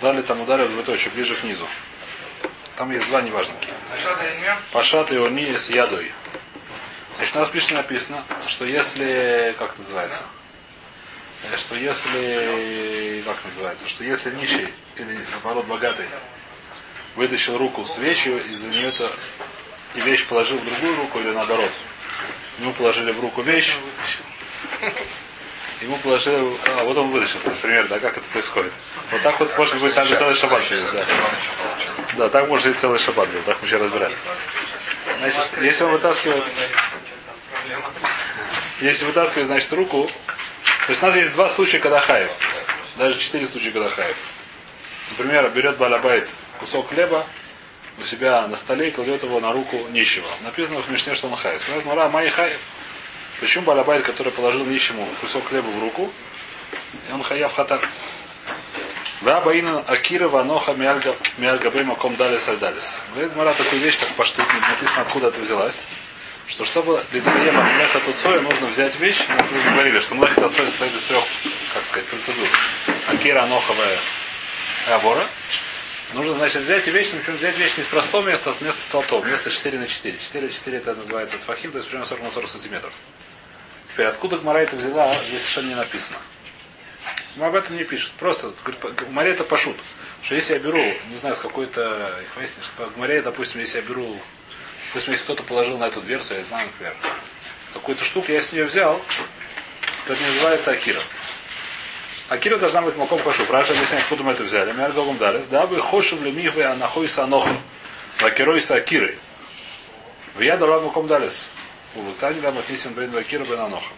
[0.00, 1.66] Дали там ударил двоеточие, ближе к низу.
[2.76, 3.74] Там есть два неважненькие.
[3.90, 4.58] Пашат и Ильмя?
[4.72, 6.12] Пашат и они с ядой.
[7.16, 10.22] Значит, у нас пишет написано, что если, как называется,
[11.44, 16.06] Э, что если, как называется, что если нищий или наоборот богатый
[17.14, 19.12] вытащил руку с вещью, из-за нее то
[19.94, 21.70] и вещь положил в другую руку или наоборот,
[22.58, 23.76] ему положили в руку вещь,
[25.80, 26.36] ему положили,
[26.78, 28.72] а вот он вытащил, например, да, как это происходит.
[29.10, 31.04] Вот так вот может быть так целый шаббат да.
[32.16, 34.16] Да, так может быть целый шаббат был, так мы еще разбирали.
[35.18, 36.42] Значит, если он вытаскивает,
[38.80, 40.10] если вытаскивает, значит, руку,
[40.86, 42.30] то есть у нас есть два случая, когда хаев.
[42.96, 44.16] Даже четыре случая, когда хаев.
[45.10, 47.26] Например, берет балабайт кусок хлеба
[47.98, 50.28] у себя на столе и кладет его на руку нищего.
[50.42, 51.60] Написано в Мишне, что он хаев.
[51.60, 52.60] Сказано, Мара, май хаев.
[53.40, 56.12] Почему балабайт, который положил нищему кусок хлеба в руку,
[57.08, 57.80] и он хаяв хатар?
[59.22, 63.00] Да, Баина Акира Ваноха Миальгабейма Ком Далис Альдалис.
[63.14, 65.84] Говорит Мара такую вещь, как паштут, написано, откуда это взялась
[66.48, 70.94] что чтобы Дмитриева Млеха Туцоя нужно взять вещь, мы уже говорили, что Млеха Туцоя состоит
[70.94, 71.22] из трех,
[71.74, 72.48] как сказать, процедур.
[73.06, 73.98] Акира, Аноховая
[74.88, 75.22] и Абора.
[76.14, 78.80] Нужно, значит, взять и вещь, причем взять вещь не с простого места, а с места
[78.80, 79.26] столтов.
[79.26, 80.16] Место 4 на 4.
[80.18, 82.94] 4 на 4 это называется тфахим, то есть примерно 40 на 40 сантиметров.
[83.98, 86.18] Теперь, откуда Гмара это взяла, здесь совершенно не написано.
[87.34, 88.12] Мы об этом не пишет.
[88.12, 88.52] Просто,
[89.08, 89.76] Гмаре это пошут.
[90.22, 90.78] Что если я беру,
[91.10, 92.14] не знаю, с какой-то,
[92.76, 94.16] в Гмаре, допустим, если я беру
[94.90, 96.94] Допустим, если кто-то положил на эту дверцу, я знаю, например,
[97.74, 99.02] какую-то штуку, я с нее взял,
[100.06, 101.00] то это называется Акира.
[102.28, 103.42] Акира должна быть маком пашу.
[103.50, 104.70] Раша объясняет, откуда мы это взяли.
[104.70, 105.42] Мы алгогом дали.
[105.50, 107.56] Да вы хошев лемихве анахойса аноха.
[108.20, 109.18] Вакиройса акиры.
[110.36, 111.48] В я дала маком далес.
[111.98, 113.92] У Луктани да матнисим брин вакира бен аноха.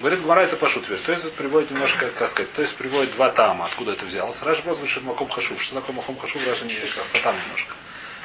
[0.00, 0.98] Говорит, Гмара это пашу теперь.
[0.98, 4.42] То есть приводит немножко, как сказать, то есть приводит два тама, откуда это взялось.
[4.42, 5.62] Раша просто говорит, маком хашув.
[5.62, 7.74] Что такое маком хашув, Раша не красота немножко.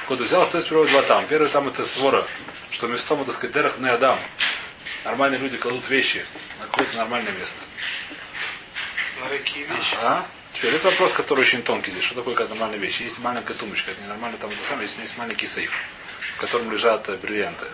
[0.00, 1.26] Откуда взял, то есть приводит два там.
[1.26, 2.26] Первый там это свора,
[2.70, 4.18] что местом, так сказать, дерах не адам.
[5.04, 6.24] Нормальные люди кладут вещи
[6.60, 7.60] на какое-то нормальное место.
[9.28, 9.96] Какие вещи.
[10.02, 10.26] А?
[10.52, 12.04] Теперь это вопрос, который очень тонкий здесь.
[12.04, 13.00] Что такое какая нормальная вещь?
[13.00, 15.72] Есть маленькая тумбочка, это ненормально, там это самое, есть, есть маленький сейф,
[16.36, 17.66] в котором лежат э, бриллианты.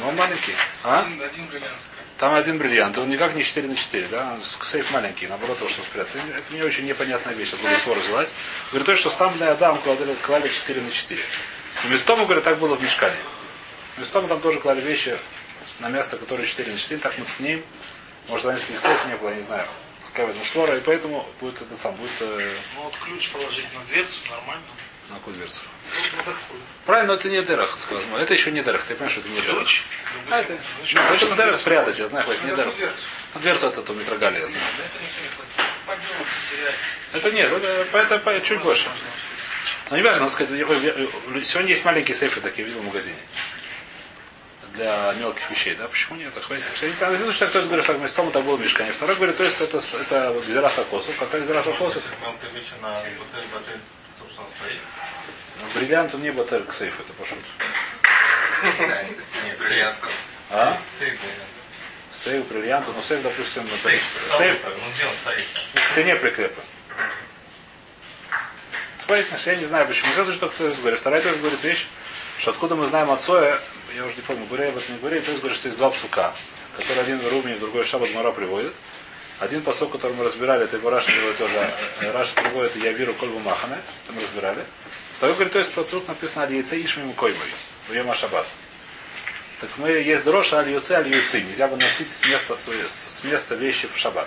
[0.00, 0.54] Но он маленький.
[0.82, 1.00] А?
[1.00, 1.80] Один, бриллиант.
[2.18, 4.38] Там один бриллиант, он никак не 4 на 4, да?
[4.60, 6.18] Сейф маленький, наоборот, того, что спрятаться.
[6.18, 8.34] Это мне очень непонятная вещь, откуда свора взялась.
[8.70, 11.22] Говорит, то, что там для Адам кладали, клали 4 на 4.
[11.84, 13.16] И местом, говорит, так было в мешкане.
[13.98, 15.16] Местом там тоже клали вещи
[15.80, 17.64] на место, которое 4 на 4, так мы с ним.
[18.28, 19.66] Может, за нескольких сейф не было, я не знаю.
[20.12, 22.10] Какая в этом свора, и поэтому будет этот сам, будет...
[22.20, 22.50] Э...
[22.76, 24.62] Ну вот ключ положить на дверцу, нормально.
[25.12, 25.60] На какую дверцу?
[26.26, 26.32] Ну,
[26.86, 28.14] Правильно, но это не дерах, скажем.
[28.16, 29.40] Это еще не дерах, ты понимаешь, что это не.
[29.40, 29.82] Ключ.
[30.30, 30.58] А, это,
[30.94, 32.74] ну, это дерах прятать, я знаю, это не дерах.
[33.34, 34.64] А дверцу это то митрогали, я знаю.
[37.12, 38.88] Это нет, это, это, это чуть больше.
[39.90, 40.58] Но не важно, сказать,
[41.44, 43.18] сегодня есть маленькие сейфы такие, видел в магазине.
[44.72, 45.86] Для мелких вещей, да?
[45.88, 46.32] Почему нет?
[46.34, 46.64] Хватит.
[46.98, 48.92] Написано, что кто-то говорит, что мы стома так было мешкане.
[48.92, 51.14] Второй говорит, то есть это, это гзира сакосов.
[51.18, 52.02] Какая гзира сакосов?
[52.02, 52.40] Бриллиант
[56.14, 57.38] он не батарь к сейфу, это пошут.
[60.50, 60.78] А?
[62.10, 63.66] Сейф, бриллиант, но сейф, допустим,
[64.38, 64.58] сейф
[65.74, 66.64] к стене прикреплен.
[69.06, 70.12] Хватит, я не знаю почему.
[70.12, 71.00] Это что кто-то говорит.
[71.00, 71.86] Вторая тоже говорит вещь,
[72.38, 73.60] что откуда мы знаем отцоя,
[73.96, 75.90] я уже не помню, Гурей об этом не говорит, то есть говорит, что есть два
[75.90, 76.32] псука,
[76.76, 78.74] которые один в Руме, другой Шаба Гмара приводит.
[79.40, 81.70] Один посок, который мы разбирали, это его Раша приводит тоже.
[82.12, 84.64] Раша приводит Я виру Кольбу Махане, это мы разбирали.
[85.22, 87.46] Второй говорит, то есть про цук написано Аль Яйце Ишмим Коймой,
[87.86, 88.44] в Йома Шаббат.
[89.60, 91.42] Так мы есть дрожь Аль Юце, Аль Юци.
[91.42, 94.26] Нельзя выносить с места, с места вещи в шаббат.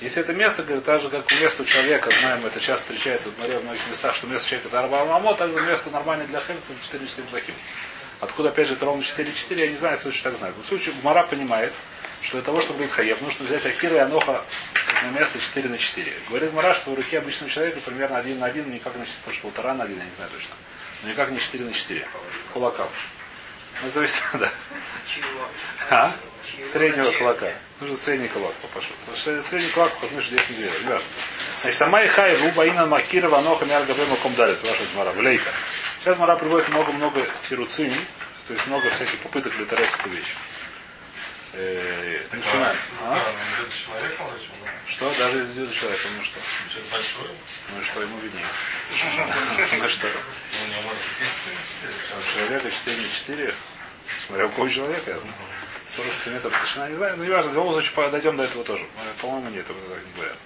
[0.00, 3.30] Если это место, говорит, так же, как у места у человека, знаем, это часто встречается
[3.30, 6.38] в море в многих местах, что место человека это Арба Мамо, также место нормальное для
[6.38, 7.54] Хельса 4-4 плохим.
[8.20, 10.54] Откуда, опять же, это ровно 4-4, я не знаю, в случае так знаю.
[10.62, 11.72] В случае Гмара понимает,
[12.22, 14.44] что для того, чтобы быть хаев, нужно взять Акира и Аноха
[15.02, 16.12] на место 4 на 4.
[16.28, 19.32] Говорит Мара, что в руке обычного человека примерно 1 на 1, никак на 4, потому
[19.34, 20.54] что полтора на 1, я не знаю точно.
[21.02, 22.06] Но никак не 4 на 4.
[22.52, 22.90] Кулаков.
[23.82, 24.50] Ну, зависит, да.
[25.06, 25.48] Чего?
[25.90, 26.12] А?
[26.72, 27.52] Среднего кулака.
[27.80, 28.92] Нужно средний кулак попашу.
[29.16, 30.70] Средний кулак, посмотришь, 10 две.
[30.70, 31.08] Не важно.
[31.62, 35.50] Значит, Амай Хай, Рубаина, Макирова, Аноха, Мярга, Бема, Комдарис, ваша Мара, Влейка.
[36.00, 37.92] Сейчас Мара приводит много-много тируцин,
[38.46, 40.34] то есть много всяких попыток литерать эту вещь.
[41.54, 42.78] Э, начинаем.
[43.02, 43.24] А?
[44.86, 45.12] Что?
[45.18, 46.40] Даже если идет человек, ну что?
[47.74, 48.46] Ну и что, ему виднее.
[49.78, 50.08] Ну что?
[52.34, 53.54] Человека 4 на 4,
[54.26, 55.34] смотря у какого человека, я знаю.
[55.86, 58.86] 40 сантиметров тишина, не знаю, но не важно, в любом случае дойдем до этого тоже.
[59.20, 60.36] По-моему, нет, это так не говорят.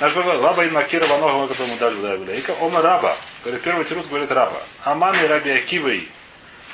[0.00, 2.38] Наш говорит, лаба ин макира ванога которому дали.
[2.38, 3.16] Ика ома раба.
[3.44, 4.60] Говорит, первый тирус говорит раба.
[4.84, 6.08] Аманы раби акивой.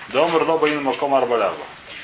[0.08, 1.56] Домар лоба ин маком арбалява.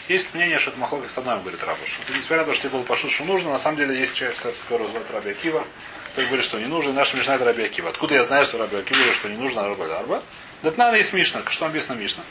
[0.08, 1.78] Есть мнение, что это махлок с одной, говорит Раба.
[1.86, 4.36] Что несмотря на то, что тебе было пошут, что нужно, на самом деле есть человек,
[4.68, 5.64] который зовут Раби Акива,
[6.10, 7.90] который говорит, что не нужно, и наш Мишна это Раби Акива.
[7.90, 10.22] Откуда я знаю, что Раби Акива говорит, что не нужно, а Раби Арба?
[10.62, 11.42] Датнана есть Мишна.
[11.48, 12.24] Что написано Мишна?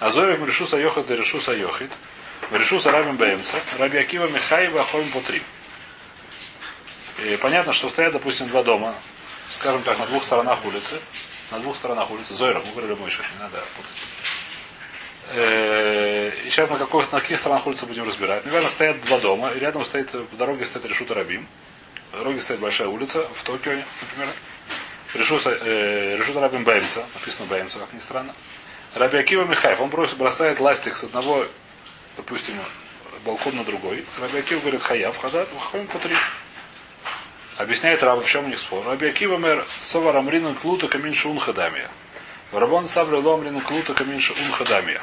[0.00, 1.90] Азорев Решуса Йохат и Решуса Йохит.
[2.50, 3.56] Решуса Рабим Баемца.
[3.78, 5.42] Раби Акива Михаева Ахоим по три.
[7.24, 8.94] И понятно, что стоят, допустим, два дома,
[9.48, 11.00] скажем так, на двух сторонах улицы.
[11.50, 12.34] На двух сторонах улицы.
[12.34, 14.33] Зойрах, мы говорили мой не надо путать.
[15.32, 18.44] Э, и сейчас на, каких, на каких сторонах улицы будем разбирать.
[18.44, 21.46] Наверное, стоят два дома, и рядом стоит, по дороге стоит Решута Рабим.
[22.12, 24.28] По дороге стоит большая улица в Токио, например.
[25.14, 28.34] Решута, э, Решута Рабим Баемца, написано Баемца, как ни странно.
[28.94, 31.46] Раби Акива Михаев, он бросит, бросает ластик с одного,
[32.16, 32.54] допустим,
[33.24, 34.04] балкон на другой.
[34.20, 36.14] Раби Акива говорит, хаяв, хадат, выходим по три.
[37.56, 38.86] Объясняет Раба, в чем у них спор.
[38.86, 40.12] Раби Акива мэр сова
[40.60, 41.88] клута камин шун хадамия.
[42.54, 45.02] Рабон савры ломрину клута камин шун хадамия.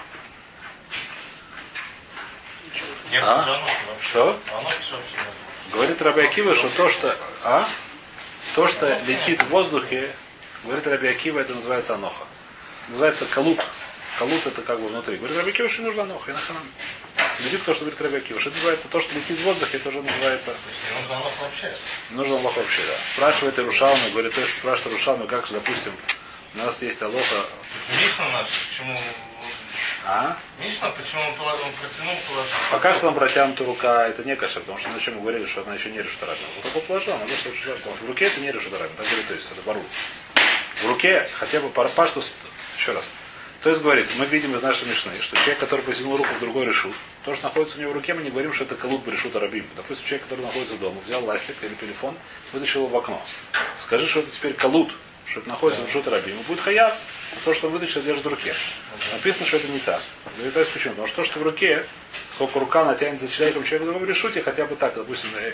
[3.13, 3.61] А?
[4.01, 4.39] Что?
[5.73, 7.17] Говорит Раби Акива, что то, что...
[7.43, 7.67] А?
[8.55, 10.13] То, что летит в воздухе,
[10.63, 12.25] говорит Раби Акива, это называется аноха.
[12.87, 13.59] Называется калут.
[14.17, 15.17] Калут это как бы внутри.
[15.17, 16.31] Говорит Раби Акива, что не нужно аноха.
[16.31, 16.63] И наханам.
[17.39, 18.39] Летит то, что говорит Раби Акива.
[18.39, 18.87] Что это называется?
[18.87, 20.55] То, что летит в воздухе, это уже называется...
[20.89, 21.73] Не нужно аноха вообще.
[22.11, 22.93] Не нужно аноха вообще, да.
[23.13, 25.93] Спрашивает Ирушалма, говорит, то есть спрашивает Ирушалма, как же, допустим,
[26.53, 27.45] у нас есть алоха...
[28.01, 28.97] Мишна наш, почему...
[30.05, 30.37] А?
[30.59, 32.53] Мишна, почему он, положил, он протянул, положил.
[32.71, 35.61] Пока что нам протянута рука, это не каша, потому что на чем мы говорили, что
[35.61, 36.43] она еще не решит рабин.
[36.55, 38.95] Вот только положила, она просто что в руке это не решит рабин.
[38.97, 39.83] Так говорит, то есть это бару.
[40.75, 42.21] В руке хотя бы парпашту,
[42.75, 43.09] еще раз.
[43.61, 46.65] То есть говорит, мы видим из нашей мишны, что человек, который потянул руку в другой
[46.65, 49.35] решут, то, что находится у него в руке, мы не говорим, что это калут решут
[49.35, 49.67] арабим.
[49.75, 52.17] Допустим, человек, который находится дома, взял ластик или телефон,
[52.53, 53.21] вытащил его в окно.
[53.77, 54.97] Скажи, что это теперь калут,
[55.31, 56.39] что это находится в решут арабим.
[56.39, 56.93] И будет хаяв
[57.33, 58.53] за то, что он вытащил, держит в руке.
[59.13, 60.01] Написано, что это не так.
[60.35, 60.93] Говорит, то есть почему?
[60.93, 61.85] Потому что то, что в руке,
[62.35, 65.53] сколько рука натянет за человеком, человек в другом решуте, хотя бы так, допустим, э,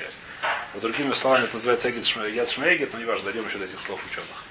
[0.74, 3.80] вот другими словами это называется эгит яд шмегет, но не важно, дойдем еще до этих
[3.80, 4.44] слов ученых.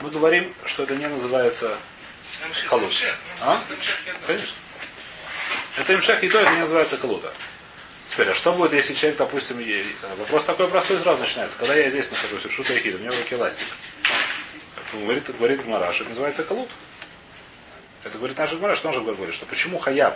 [0.00, 1.76] Мы говорим, что это не называется
[2.68, 2.92] Калут.
[3.40, 3.60] А?
[4.26, 4.56] Конечно.
[5.76, 7.32] Это имшах и то, это не называется калута.
[8.06, 9.84] Теперь, а что будет, если человек, допустим, е-
[10.18, 11.56] вопрос такой простой сразу начинается.
[11.56, 13.66] Когда я здесь нахожусь, шута яхид, у меня в руке ластик.
[15.00, 16.68] Говорит, говорит Гмара, что это называется калут.
[18.04, 20.14] Это говорит наша Гмара, что он же говорит, что почему хаяв,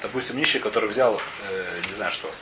[0.00, 2.32] допустим, нищий, который взял, э, не знаю что,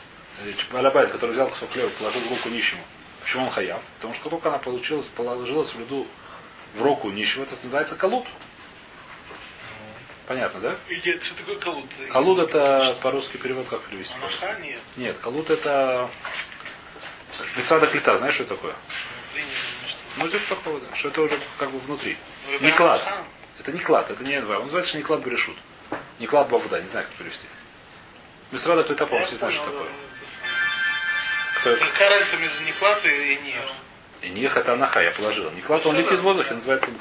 [0.44, 2.82] э, Алабайт, который взял кусок хлеба, положил в руку нищему.
[3.22, 3.82] Почему он хаяв?
[3.96, 6.06] Потому что только она получилась, положилась в льду
[6.74, 8.26] в руку нищего, это называется калут.
[10.26, 10.76] Понятно, да?
[10.88, 11.86] Нет, что такое калут?
[12.10, 14.14] Калут это по-русски перевод как перевести?
[14.14, 14.80] Анаха нет.
[14.96, 16.08] Нет, калут это
[17.56, 18.74] Мисада клита, знаешь, что это такое?
[19.32, 19.50] Принято,
[20.16, 20.96] Ну, это да.
[20.96, 22.16] Что это уже как бы внутри.
[22.48, 23.02] Ну, это Не клад.
[23.58, 25.56] Это не клад, это не Он называется не клад Берешут.
[26.18, 27.46] Не клад Бабуда, не знаю, как перевести.
[28.50, 29.90] Мисрада клита, Я по-моему, знаешь, что понял, такое.
[29.90, 31.84] это Кто это?
[31.86, 33.62] Какая разница между неклад и нир?
[34.22, 35.50] И них это анаха, я положил.
[35.52, 36.88] Не клад, он летит в воздухе, называется.
[36.88, 36.94] Он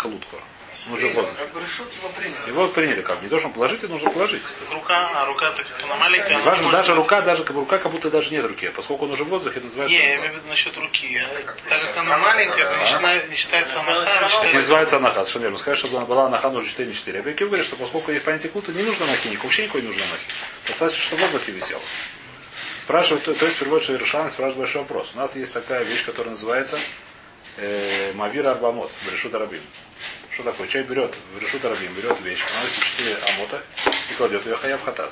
[0.94, 2.48] уже решут его приняли.
[2.48, 3.22] Его приняли как?
[3.22, 4.42] Не то, что он положить, это нужно положить.
[4.72, 6.30] Рука, а рука так она маленькая.
[6.30, 8.70] Не она важно, даже рука, даже как бы рука, как будто даже нет руки.
[8.70, 11.18] Поскольку он уже в воздухе, это называется Не, я имею в виду насчет руки.
[11.18, 14.58] А Так как она маленькая, это не считается- не считается анаха, считается...
[14.58, 15.58] называется анаха, совершенно верно.
[15.58, 17.20] Сказать, чтобы она была анаха, нужно 4 на 4.
[17.20, 20.04] Абиакив говорит, что поскольку есть понятие кута, не нужно анахи, никому вообще никакой не нужно
[20.04, 20.26] анахи.
[20.68, 21.82] Достаточно, чтобы в воздухе висел.
[22.78, 25.12] Спрашивают, то, то есть переводит Шайрушан, спрашивает большой вопрос.
[25.14, 26.80] У нас есть такая вещь, которая называется
[27.58, 29.62] э, Мавир Арбамот, Берешут Арабим.
[30.40, 30.70] Что такое?
[30.70, 33.62] Человек берет, Берешут Арабим, берет вещь, наносит 4 амота
[34.10, 35.12] и кладет ее хаяв хатат.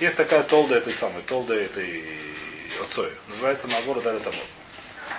[0.00, 2.04] Есть такая толда этой самой, толда этой
[2.82, 3.10] отцой.
[3.28, 4.44] Называется Мавор Даля Тамот.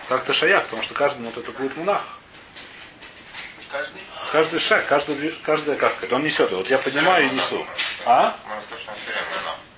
[0.09, 2.19] Как-то шаях, потому что каждый, ну, вот это будет мунах.
[3.71, 4.01] Каждый?
[4.31, 6.51] Каждый шаг, каждый, каждая, как сказать, он несет.
[6.51, 7.65] Вот я поднимаю и несу.
[8.05, 8.37] А?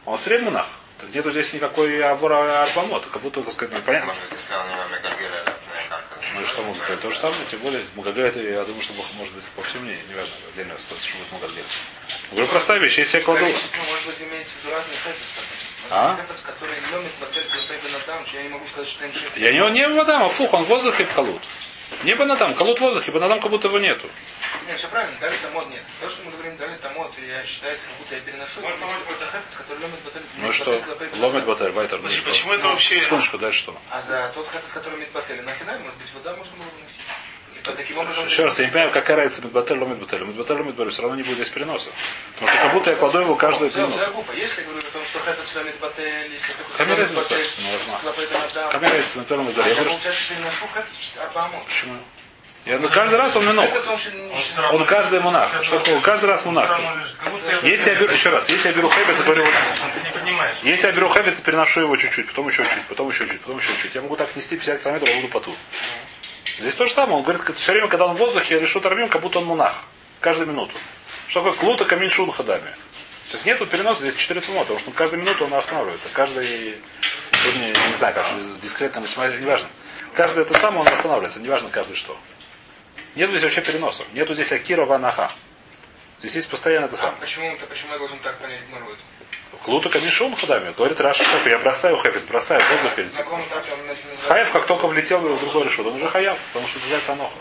[0.05, 0.51] Он все время монах.
[0.51, 0.67] Монах.
[0.97, 3.05] Так нету здесь никакой абора арбамот.
[3.05, 4.13] Как будто, так сказать, ну, понятно.
[4.13, 4.75] Может если он не
[6.37, 7.01] Ну и что быть?
[7.01, 9.83] То же самое, тем более, Магага это, я думаю, что Бог может быть по всему
[9.83, 11.61] мнению, неважно, отдельная ситуация, что будет Магага.
[12.31, 13.45] Говорю, простая вещь, если я кладу...
[13.45, 15.39] Может быть, имеется в виду разные хефицы.
[15.89, 16.19] А?
[16.43, 19.35] Который ломит класей бенадам, что я не могу сказать, что им шеф.
[19.35, 21.41] Я не, не вода, а фух, он в воздухе в колут.
[22.03, 24.07] Не банадам, колут в воздухе, банадам как будто его нету.
[24.67, 25.81] Нет, все правильно, дали тамот нет.
[26.01, 29.57] То, что мы говорим дали тамот, я считается, как будто я переношу, это какой-то хефиц,
[29.57, 30.81] который ломит батель Ну и что?
[31.17, 31.99] Ломит батер, вайтер.
[31.99, 32.25] ну и что?
[32.25, 33.01] Почему это вообще...
[33.01, 33.77] Секундочку, дальше что?
[33.89, 37.01] А за тот хефиц, который имеет батель, нахинай, может быть, вода можно было выносить.
[37.67, 38.25] То таким образом...
[38.25, 40.23] Еще раз, я не понимаю, какая разница Медбатель ломит Батель.
[40.23, 41.89] Медбатель ломит Батель, все равно не будет здесь переноса.
[42.35, 44.23] Потому что как будто я кладу его каждую минуту.
[44.35, 48.71] Если говорю о том, что хэппет шломит батель, если такой Камера адам.
[48.71, 49.69] Какая разница Медбатель ломит Батель?
[49.69, 51.21] Я Я говорю, что...
[51.21, 51.65] арбамот.
[51.65, 51.97] Почему?
[52.65, 53.69] Я, ну, каждый раз он минут.
[53.69, 55.63] Хэппет он каждый монах.
[55.63, 55.99] Что такое?
[56.01, 56.79] Каждый раз монах.
[57.63, 59.45] Я- Если я беру, еще раз, если я беру хэббит, говорю,
[60.13, 60.57] понимаешь.
[60.63, 63.69] если я беру хэббит, переношу его чуть-чуть, потом еще чуть, потом еще чуть, потом еще
[63.81, 63.95] чуть.
[63.95, 65.55] Я могу так нести 50 километров, я буду поту.
[66.57, 67.17] Здесь то же самое.
[67.17, 69.83] Он говорит, все время, когда он в воздухе, я решу тормим, как будто он монах.
[70.19, 70.73] Каждую минуту.
[71.27, 72.73] Что такое клута камин шун ходами?
[73.31, 76.07] Так нету переноса, здесь 4 тума, потому что каждую минуту он останавливается.
[76.13, 76.81] Каждый,
[77.43, 78.25] сегодня, не знаю, как,
[78.61, 79.69] дискретно математика, неважно.
[80.13, 82.17] Каждый это самое, он останавливается, неважно каждый что.
[83.15, 84.03] Нету здесь вообще переноса.
[84.13, 85.31] Нету здесь акира ванаха.
[86.19, 87.17] Здесь есть постоянно это А самое.
[87.19, 88.97] почему, то почему я должен так понять Марвуд?
[89.67, 90.71] Клута камишун ходами.
[90.77, 94.21] Говорит Раша, как я бросаю хэппит, бросаю воздух перед называть?
[94.25, 97.35] Хаяв, как только влетел в другой решет, он уже хаяв, потому что называется аноха.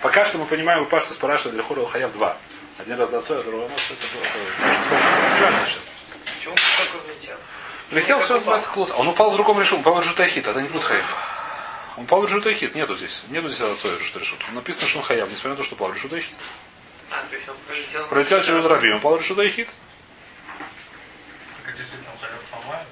[0.00, 2.36] Пока что мы понимаем, упа, что с параша для хора хаяв два.
[2.78, 4.22] Один раз за отцой, а другой нос, это было.
[4.22, 5.90] это- Не важно сейчас.
[6.38, 6.60] Почему он
[6.92, 7.36] только влетел?
[7.90, 8.92] Влетел, все называется клут.
[8.96, 11.16] Он упал в другом решет, он упал в решут хит, это не клут хаяв.
[11.96, 13.24] Он упал в решут хит, нету здесь.
[13.30, 14.38] Нету здесь отцой решут решут.
[14.52, 16.36] Написано, что он хаяв, несмотря на то, что упал в решут хит.
[17.10, 18.06] А, то есть он пролетел.
[18.06, 19.14] Пролетел через рабим, упал
[22.20, 22.86] ходят сломают.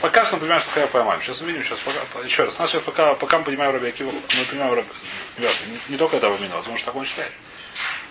[0.00, 1.22] Пока что мы понимаем, что хаяв поймаем.
[1.22, 2.58] Сейчас увидим, сейчас пока, по- еще раз.
[2.58, 4.88] Нас сейчас пока, пока мы понимаем Раби Акива, мы понимаем Раби,
[5.38, 5.48] не,
[5.88, 7.32] не только этого мина, возможно, так он считает.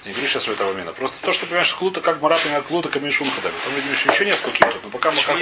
[0.04, 0.94] Не говорю сейчас, что этого мина.
[0.94, 3.56] Просто то, что понимаешь, клута, как Марат понимает клута, камешун ходами.
[3.64, 5.38] Там, видимо, еще, еще несколько тут, но пока мы как...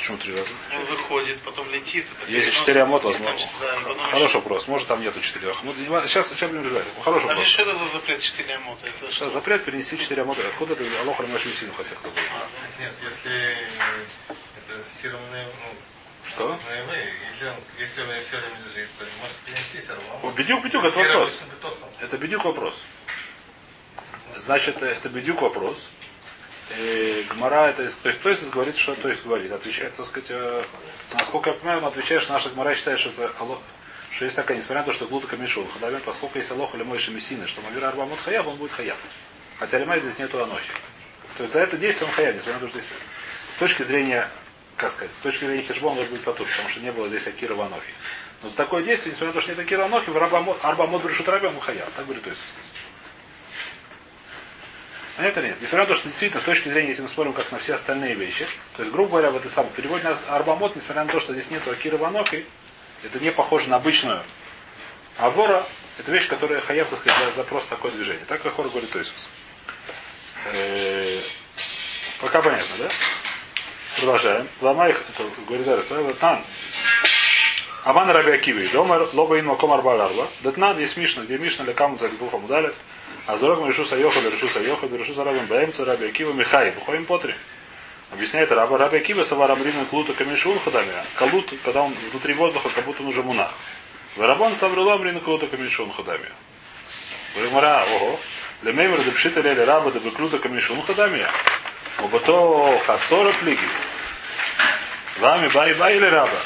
[0.00, 0.50] Почему три раза?
[0.74, 2.06] Он выходит, потом летит.
[2.22, 3.36] это Если четыре амот, возможно.
[3.36, 4.66] там, да, потом Хороший еще- вопрос.
[4.66, 6.08] Может, там нету четыре амот.
[6.08, 6.86] Сейчас, сейчас будем разбирать.
[7.04, 7.46] Хороший А вопрос.
[7.46, 8.86] что это за запрет 4 амота?
[8.88, 9.10] Это что?
[9.10, 10.40] Сейчас запрет перенести четыре амота.
[10.48, 11.96] Откуда ты Алоха Рамаши Сину хотел?
[11.98, 12.16] кто был?
[12.78, 13.58] Нет, если
[14.30, 15.74] это сированные, ну,
[16.30, 16.58] Что?
[16.70, 20.30] наявые, если он, если он все время лежит, то может перенести все равно.
[20.30, 21.30] Бедюк, бедюк, это вопрос.
[22.00, 22.74] Это бедюк вопрос.
[24.38, 25.90] Значит, это бедюк вопрос.
[26.78, 30.30] И Гмара это, то есть, то есть говорит, что то есть говорит, отвечает, так сказать,
[30.30, 30.62] э,
[31.12, 33.60] насколько я понимаю, он отвечает, что наша Гмара считает, что это Алло-
[34.10, 37.10] что есть такая, несмотря на то, что Глута Камишул, Хадавен, поскольку есть Алоха или Мойши
[37.10, 38.98] Мессины, что Мавира Арбамут Хаяв, он будет Хаяв.
[39.58, 40.72] Хотя Лимай здесь нету Анохи.
[41.36, 42.90] То есть за это действие он Хаяв, несмотря на то, что здесь
[43.56, 44.28] с точки зрения,
[44.76, 47.26] как сказать, с точки зрения Хешбон он должен быть потур, потому что не было здесь
[47.26, 47.92] Акира Ванохи.
[48.42, 50.16] Но за такое действие, несмотря на то, что нет Акира Ванохи, в
[50.62, 51.88] Арбамот Брешут Рабем Хаяв.
[51.96, 52.42] Так говорит то есть.
[55.20, 55.56] Понятно нет?
[55.60, 58.14] Несмотря на то, что действительно, с точки зрения, если мы смотрим как на все остальные
[58.14, 61.34] вещи, то есть, грубо говоря, в это самое, перевод на Арбамот, несмотря на то, что
[61.34, 62.46] здесь нету Акира Ванохи,
[63.04, 64.22] это не похоже на обычную
[65.18, 65.66] Авора,
[65.98, 68.24] это вещь, которая хаяв, так сказать, за- за просто такое движение.
[68.28, 69.28] Так Ахор говорит Иисус.
[70.54, 71.20] Э,
[72.22, 72.88] Пока понятно, да?
[73.98, 74.48] Продолжаем.
[74.62, 76.42] Ламай, это говорит Арис, Тан.
[77.84, 80.26] Аман Раби Акиви, Домар, Лоба Ин Маком Арба Арба.
[80.40, 82.74] Датнан есть Мишна, где Мишна для кому за Гдухам удалит.
[83.30, 87.36] А Зорок Мишу Сайоха, Решу Сайоха, Решу Зарабим Баемца, Раби Акива, Михай, Бухоим Потри.
[88.10, 90.92] Объясняет Раба Раби Акива, Саварам Рина Клута Камишун Хадами.
[91.14, 93.54] Калут, когда он внутри воздуха, как будто он уже мунах.
[94.16, 96.26] Варабон Саврулам Рина Клута Камишун Хадами.
[97.36, 98.18] Говорит, ого.
[98.62, 101.24] Лемеймер депшита лели раба да беклюта камишун хадами.
[101.98, 103.68] Обато хасора плиги.
[105.20, 106.36] Вами бай бай или раба.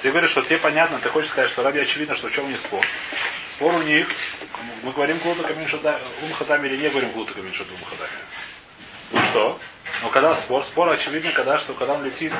[0.00, 2.58] Ты говоришь, что тебе понятно, ты хочешь сказать, что раби очевидно, что в чем них
[2.58, 2.82] спор.
[3.46, 4.08] Спор у них,
[4.82, 8.10] мы говорим клута камишуда умхадами или не говорим клута камишуда умхадами.
[9.10, 9.60] Ну что?
[10.02, 12.32] Но когда спор, спор очевидно, когда что, когда он летит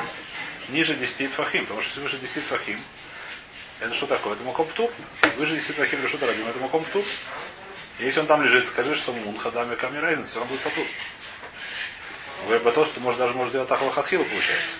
[0.69, 2.81] ниже 10 фахим, потому что если выше 10 фахим,
[3.79, 4.33] это что такое?
[4.33, 4.89] Это маком птур.
[5.37, 7.03] Выше 10 фахим решут рабим, это маком птур.
[7.99, 10.85] Если он там лежит, скажи, что мун хадами камни разница, он будет потур.
[12.45, 14.77] Говорит, бы то, что может, даже может делать тахла хатхила, получается.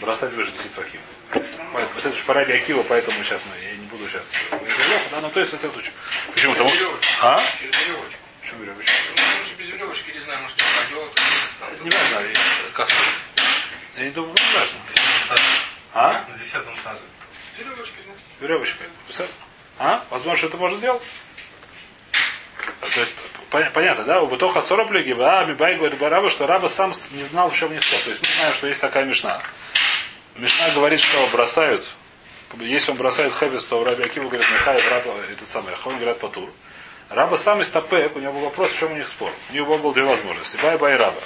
[0.00, 1.00] Бросать выше 10 фахим.
[1.32, 4.26] Поэтому, это же пора Акива, поэтому сейчас мы, я не буду сейчас.
[5.10, 5.92] Да, ну то есть, во всяком случае.
[6.34, 6.52] Почему?
[6.52, 6.70] Потому.
[7.22, 7.40] А?
[7.58, 8.18] Через веревочку.
[8.42, 8.92] Почему веревочка?
[9.16, 11.82] Ну, может, без веревочки, не знаю, может, он пойдет.
[11.84, 13.14] Не важно, и- как сказать.
[13.96, 14.78] Я не думаю, ну, не важно.
[15.94, 16.24] А?
[16.28, 16.98] На десятом этаже.
[17.58, 18.14] Веревочкой, ну.
[18.40, 18.86] Веревочкой.
[19.06, 19.28] Представь?
[19.78, 20.04] А?
[20.10, 21.02] Возможно, что это можно сделать?
[22.80, 23.12] То есть,
[23.50, 24.20] пон- понятно, да?
[24.20, 27.68] У Бутоха 40 плеги, а Бибай говорит Бараба, что Раба сам не знал, в чем
[27.80, 28.00] спор.
[28.00, 29.42] То есть мы знаем, что есть такая мешна.
[30.36, 31.84] Мешна говорит, что бросают,
[32.58, 36.50] если он бросает хевис, то Раби Акива говорит, Михай, Раба, этот самый, Ахон говорят Патур.
[37.10, 39.30] Раба сам из Тапек, у него был вопрос, в чем у них спор.
[39.50, 40.56] У него было две возможности.
[40.62, 41.20] Бай бай Раба.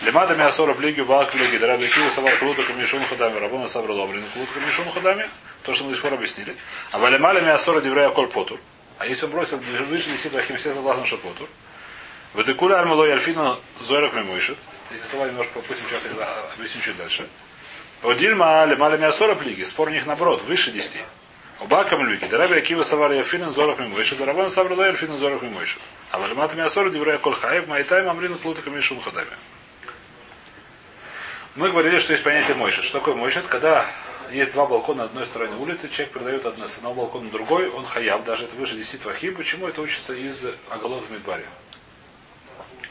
[0.00, 4.52] Лемада Миасора плиги, Баак плиги, Раби Акива, Савар Клута, Камишун Хадами, Рабона Сабра Лобрин, Клута,
[4.54, 5.28] Камишун Хадами,
[5.62, 6.56] то, что мы до сих пор объяснили.
[6.92, 8.58] А Валемаля Миасора Деврея Коль Потур.
[8.96, 11.48] А если он бросил выше Лисит Рахим, все согласны, что Потур.
[12.34, 14.56] Ведекуля Армалой Альфина Зойрак Мимойшит.
[14.90, 17.28] Эти слова немножко попустим, сейчас я объясню чуть дальше.
[18.02, 21.02] У Дильма Лемали Мясора плиги, спор у них наоборот, выше 10.
[21.60, 25.78] У Бакам Люки, Дараби Акива Савар Яфинен Зорах Мимойши, Дарабан Савр Лоэль Финен Зорах Мимойши.
[26.12, 29.32] А Валимат Мясора Диврея Коль Хаев, Майтай Мамрин Плутaka Мишум Хадами.
[31.56, 32.84] Мы говорили, что есть понятие мойшит.
[32.84, 33.48] Что такое мойшит?
[33.48, 33.84] Когда
[34.30, 37.68] есть два балкона на одной стороне улицы, человек передает одно, с одного балкона на другой,
[37.68, 39.34] он хаяв, даже это выше 10 вахим.
[39.34, 41.44] Почему это учится из Агалот Мидбари?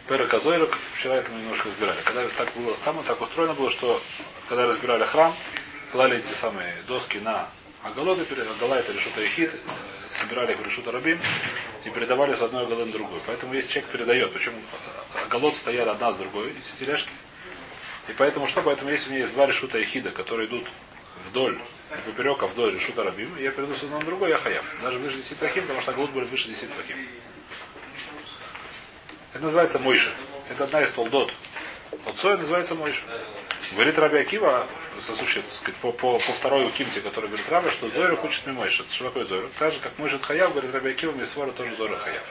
[0.09, 1.97] Пера Казойрок, вчера это мы немножко разбирали.
[2.03, 4.01] Когда так было само, так устроено было, что
[4.48, 5.36] когда разбирали храм,
[5.92, 7.50] клали эти самые доски на
[7.84, 9.51] Агалоты, Агала это решута Эхид,
[10.10, 11.20] собирали их в решута Рабим
[11.86, 13.22] и передавали с одной Агалы на другую.
[13.25, 14.54] Поэтому если человек передает, причем
[15.25, 17.10] Агалот стоят одна с другой, эти тележки,
[18.08, 18.62] и поэтому что?
[18.62, 20.66] Поэтому если у меня есть два решута Эхида, которые идут
[21.30, 21.60] вдоль,
[21.92, 24.66] не поперек, а вдоль решута Рабим, я перейду с одного на другой, я хаяв.
[24.82, 26.98] Даже выше 10 вахим, потому что Агалот будет выше 10 вахим.
[29.34, 30.10] Это называется Мойша.
[30.50, 31.34] Это одна из толдот.
[32.06, 33.01] Отцой называется Мойша.
[33.71, 34.65] Говорит Раби Акива,
[35.00, 38.86] сосущий, так сказать, по, по, по второй укимте, который говорит Раби, что Зойру хочет Мимойша.
[38.89, 39.50] Что такое Зойру?
[39.59, 42.24] Так же, как Мойшет Хаяв, говорит Раби Акива, Мисвора тоже Зойру Хаяв.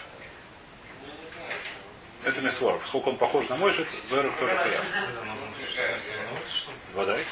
[2.24, 2.80] Это Мисвор.
[2.86, 4.84] Сколько он похож на Мойшет, Зойру тоже Хаяв.
[6.94, 7.24] Водай.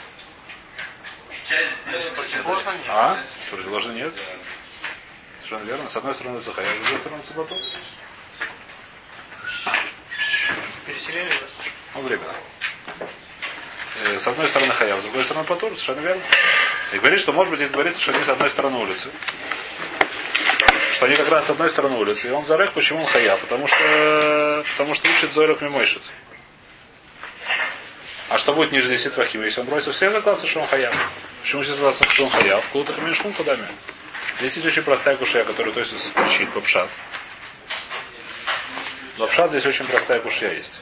[2.89, 3.23] А?
[3.51, 4.15] Противоположно нет.
[5.43, 5.89] Совершенно верно.
[5.89, 7.55] С одной стороны Захаяв, с другой стороны Цибату.
[10.87, 11.51] Переселение вас.
[11.95, 12.35] Ну, временно.
[14.03, 16.23] Э, С одной стороны Хаяв, с другой стороны Патур, совершенно верно.
[16.93, 19.11] И говорит, что может быть здесь говорится, что они с одной стороны улицы.
[20.93, 22.29] Что они как раз с одной стороны улицы.
[22.29, 23.41] И он зарек, почему он Хаяв?
[23.41, 26.03] Потому что, потому что учит Зойрок Мимойшит.
[28.31, 29.43] А что будет ниже 10 вахим?
[29.45, 30.95] Если он бросит все согласны, что он Хаяв.
[31.43, 32.65] Почему все согласны, что он Хаяв?
[32.73, 33.67] Култа Хамишхун Кадами.
[34.39, 36.91] Здесь есть очень простая кушия, которая то есть кричит по пшат.
[39.19, 40.81] Но пшат здесь очень простая кушья есть.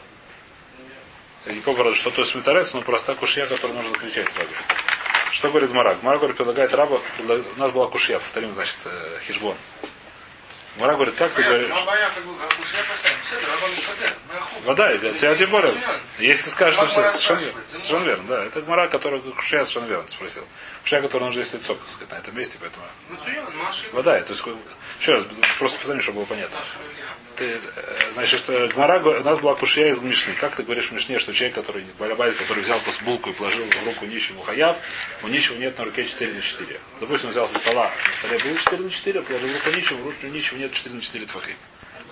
[1.46, 4.50] Не помню, что то есть метарец, но простая кушья, которую нужно кричать сразу.
[5.32, 6.02] Что говорит Марак?
[6.02, 9.56] Марак говорит, предлагает раба, у нас была кушья, повторим, значит, э, хижбон.
[10.78, 11.68] Марак говорит, как ты говоришь?
[11.68, 12.82] Ну, боя, как бы, а уж я
[14.64, 15.72] Вода, тебя тем более.
[16.18, 18.44] Если ты скажешь, что все, совершенно, верно, да.
[18.44, 20.46] Это Мара, который Кушия совершенно верно спросил.
[20.82, 22.86] Кушия, который нужно есть лицо, так сказать, на этом месте, поэтому.
[23.10, 23.64] Ну, Цуян, ну.
[23.92, 24.42] Вода, то есть,
[25.00, 25.24] еще раз,
[25.58, 26.58] просто повтори, чтобы было понятно.
[27.42, 30.34] Ты, э, значит, что Гмара, го- у нас была кушья из Мишны.
[30.34, 33.64] Как ты говоришь в Мишне, что человек, который, балябайт, который взял просто булку и положил
[33.64, 34.76] в руку нищему хаяв,
[35.24, 36.78] у нищего нет на руке 4 на 4.
[37.00, 40.02] Допустим, он взял со стола, на столе было 4 на 4, положил в руку нищему,
[40.02, 41.56] в руку нищего нет 4 на 4 твахи.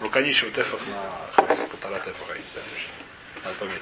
[0.00, 3.44] Рука нищего тефах на хвест, полтора тефаха, знаю точно.
[3.44, 3.80] Надо померить.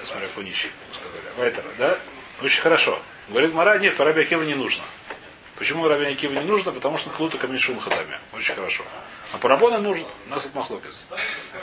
[0.00, 1.22] Я смотрю, по нищий, сказали.
[1.36, 1.96] Вайтера, да?
[2.42, 3.00] Очень хорошо.
[3.28, 4.82] Говорит Мара, нет, по Раби не нужно.
[5.54, 6.72] Почему Раби Акива не нужно?
[6.72, 8.18] Потому что клута камешун хадами.
[8.32, 8.84] Очень хорошо.
[9.32, 10.08] А по Рабону нужно.
[10.26, 11.02] У нас это махлокис.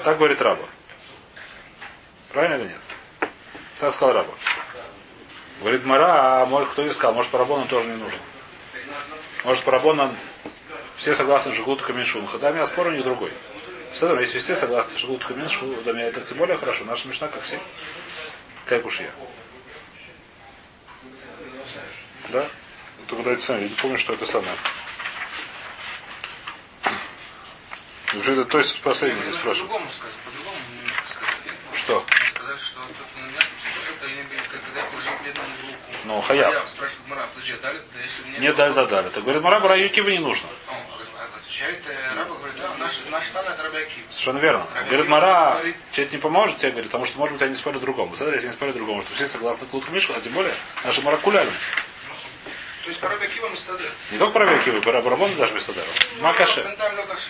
[0.04, 0.66] Так говорит Раба.
[2.32, 3.30] Правильно или нет?
[3.80, 4.34] Так сказал Раба.
[5.62, 8.20] Говорит Мара, а может кто не сказал, может по Рабону тоже не нужно.
[9.44, 10.14] Может по Рабону
[10.96, 13.32] все согласны, что клута камешун хадами, а спор у них другой.
[13.94, 16.84] Все если все согласны, клута камешун хадами, это тем более хорошо.
[16.86, 17.60] Наша мечта, как все.
[18.66, 19.10] Как уж я.
[22.30, 22.46] Да?
[23.08, 24.56] Только дайте сами, я не помню, что это самое.
[28.16, 29.70] Вообще, это то есть последний здесь спрашивает.
[29.72, 31.36] По-другому сказать, по-другому немножко сказать.
[31.76, 32.06] Что?
[32.34, 32.86] Сказать, что а.
[36.06, 36.54] Ну, хаяв.
[37.34, 37.82] Подожди, а дали?
[37.94, 38.40] Да если мне...
[38.40, 39.10] Нет, дали, да, дали.
[39.10, 40.48] Так говорит, Мара Бараюкива не нужно.
[44.10, 44.68] Совершенно верно.
[44.88, 48.16] Говорит, Мара, тебе это не поможет, тебе говорит, потому что, может быть, они спорят другому.
[48.16, 51.50] Смотри, если они спорят другому, что все согласны к Мишку, а тем более наши маракуляли.
[52.86, 53.84] То есть по Рабиакивам и стаде.
[54.12, 55.88] Не только про Векивы, про Барабон даже Бестадеру.
[56.22, 56.64] Макаше.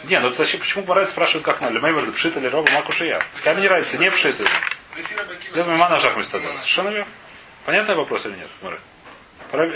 [0.04, 1.76] Не, ну зачем, почему Марат спрашивает, как надо?
[1.76, 3.22] Лемейвер, пшит или роба, макушия?
[3.42, 4.36] Как мне нравится, не пшит.
[5.56, 6.58] Я думаю, мана жах Бестадеру.
[6.58, 7.08] Совершенно верно.
[7.64, 8.78] Понятный вопрос или нет, Мара?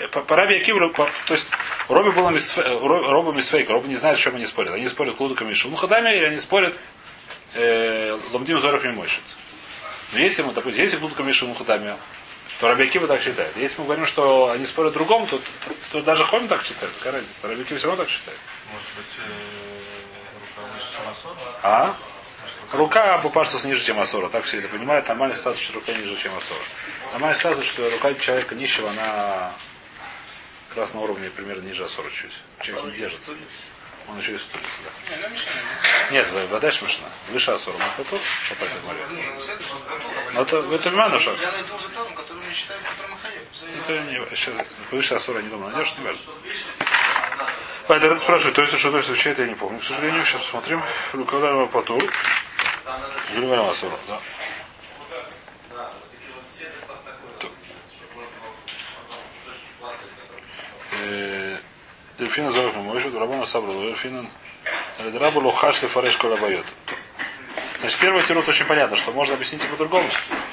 [0.09, 1.49] По Раби Акиву, то есть
[1.87, 4.73] Роби было Ро- Роба мисфейк, Роба не знает, о чем они спорят.
[4.73, 6.77] Они спорят клудуками и хадами, или они спорят
[7.53, 9.23] э, ломдим зоров не мойшит.
[10.11, 11.95] Но если допустим, если клудуками и хадами,
[12.59, 13.55] то Раби Акива так считает.
[13.55, 16.91] Если мы говорим, что они спорят другому, то, то, то даже Хом так считает.
[16.97, 17.47] Какая разница?
[17.47, 18.37] Раби Акива все равно так считает.
[18.71, 19.69] Может быть, э?
[21.63, 21.95] А?
[22.73, 24.29] Рука Бупарсус ниже, чем Асора.
[24.29, 25.07] Так все это понимают.
[25.07, 26.61] Нормальный статус, что рука ниже, чем Асора.
[27.11, 29.53] Нормальный статус, что рука человека нищего, она
[30.69, 32.33] как раз на уровне примерно ниже Асора чуть.
[32.61, 33.21] Человек не держит.
[34.09, 35.17] Он еще и стулится, да.
[35.17, 36.13] Ну.
[36.13, 37.07] Нет, вода смешна.
[37.29, 38.21] Выше ну, с этого готово.
[40.33, 41.39] Но это, это Манушах.
[41.39, 43.43] Я найду уже тот, который мне считает, который Махаев.
[43.81, 45.71] Это не, сейчас, выше Асора не думаю.
[45.71, 46.21] Найдешь, не важно.
[47.87, 49.79] Поэтому это спрашивает, то есть что то есть я не помню.
[49.79, 50.81] К сожалению, сейчас смотрим.
[51.13, 52.03] Лукавдаева Патур.
[53.33, 54.19] Гильварам Асора, да.
[57.39, 57.51] Так.
[62.19, 64.25] Дельфина Зоров Мойшут, Рабана Сабру, Дельфина
[64.99, 66.65] Рабу Лухаш Лефареш Колабайот.
[67.79, 70.09] Значит, первый тирут очень понятно, что можно объяснить и по-другому.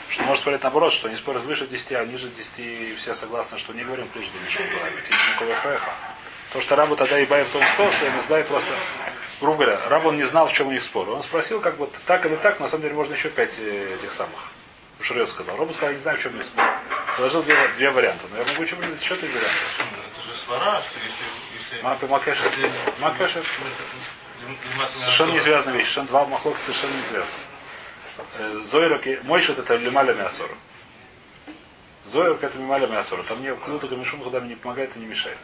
[0.09, 3.59] Что может спорить наоборот, что они спорят выше 10, а ниже 10, и все согласны,
[3.59, 4.66] что не говорим плюс до Мишук
[6.52, 8.70] То, что Рабу тогда и Бай в том сказал, что Эмисбай просто,
[9.40, 11.11] грубо говоря, Раб он не знал, в чем у них спор.
[11.11, 14.12] Он спросил, как бы так или так, на самом деле можно еще пять э, этих
[14.12, 14.52] самых.
[15.00, 15.57] Шурет сказал.
[15.57, 16.64] Роба сказал, я не знаю, в чем у них спор.
[17.14, 18.26] Предложил две, две варианта.
[18.31, 19.50] Но я могу придумать еще три варианта.
[19.79, 21.26] Это же свара, что если...
[21.72, 21.83] если-
[23.00, 23.42] Макешер.
[24.72, 25.85] Лимат Совершенно не связанная вещь.
[25.87, 28.64] Совершенно два махлока совершенно не связаны.
[28.66, 30.55] Зойрок и Мойшет это Лималя Мясора.
[32.07, 33.22] Зойрок это Мималя Мясора.
[33.22, 35.38] Там мне Клюта Камишум куда мне не помогает и не мешает.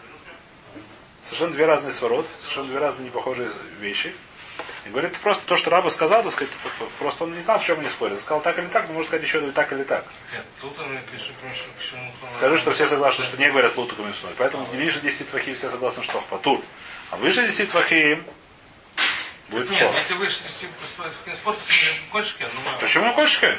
[1.22, 4.14] Совершенно две разные сворот, совершенно две разные непохожие вещи.
[4.84, 6.52] И говорит, просто то, что Раба сказал, так сказать,
[6.98, 8.20] просто он не знал, в чем они спорят.
[8.20, 10.04] Сказал так или так, но можно сказать еще и так или так.
[10.32, 11.32] Нет, тут он пишет,
[11.78, 12.10] почему...
[12.36, 14.30] Скажи, что все согласны, что не говорят Луту Камишум.
[14.38, 16.60] Поэтому ниже 10 твахим все согласны, что Патур.
[17.10, 18.24] А выше 10 твахим
[19.48, 19.98] будет Нет, спор.
[19.98, 20.28] если вы
[21.36, 22.78] спорт, то кошки, ну...
[22.80, 23.56] Почему не?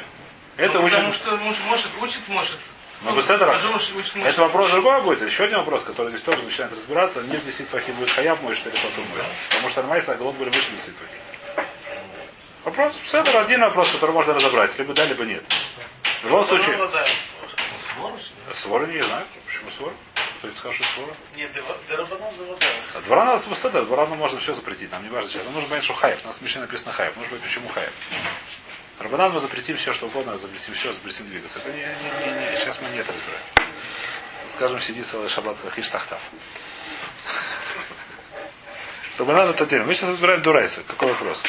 [0.56, 2.58] Это ну, учит Потому что может, может, учит, может.
[3.02, 4.32] Ну, Беседер, Пожалуйста, учит, может.
[4.32, 5.22] Это вопрос другой будет.
[5.22, 7.22] Еще один вопрос, который здесь тоже начинает разбираться.
[7.22, 9.20] Ниже 10 твахим будет хаяб мой, что или потом мой.
[9.50, 11.66] Потому что Армайса Агалот были выше 10 твахим.
[12.64, 14.78] Вопрос, Седер один вопрос, который можно разобрать.
[14.78, 15.44] Либо да, либо нет.
[16.22, 16.78] В любом случае,
[18.54, 19.26] свора не знаю.
[19.46, 19.94] Почему свора?
[20.38, 21.12] Кто это сказал, что свора?
[21.36, 21.50] Нет,
[21.88, 22.90] Дерабанан заводалась.
[22.94, 24.90] А Двора надо Седер, двора можно все запретить.
[24.92, 25.44] Нам не важно сейчас.
[25.44, 26.20] Нам нужно понять, что хаяб.
[26.24, 27.14] У нас в Мишне написано хаяб.
[27.16, 27.92] Нужно понять, почему хаяб.
[28.98, 31.58] Рабанан мы запретим все, что угодно, запретим все, запретим двигаться.
[31.58, 33.44] Это не, не, не, не, сейчас мы не это разбираем.
[34.46, 36.20] Скажем, сиди целый шаббат, как Иштахтав.
[39.18, 39.86] Рабанан это отдельно.
[39.86, 40.82] Мы сейчас разбираем Дурайса.
[40.86, 41.42] Какой вопрос?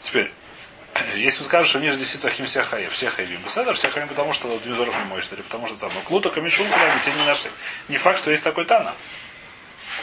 [0.00, 0.32] Теперь,
[1.14, 3.42] если мы скажем, что ниже 10 тахим все хаев, все хаевим.
[3.42, 5.90] Беседер, все хаевим, потому что Двизоров не моешь, или потому что там.
[5.94, 7.50] Но клута камешун куда не наши.
[7.88, 8.94] Не факт, что есть такой тана.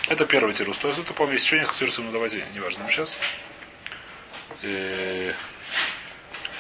[0.08, 0.78] Это первый тирус.
[0.78, 2.84] То есть это, помню, еще несколько тирусов, но давайте, неважно.
[2.84, 3.18] Но сейчас.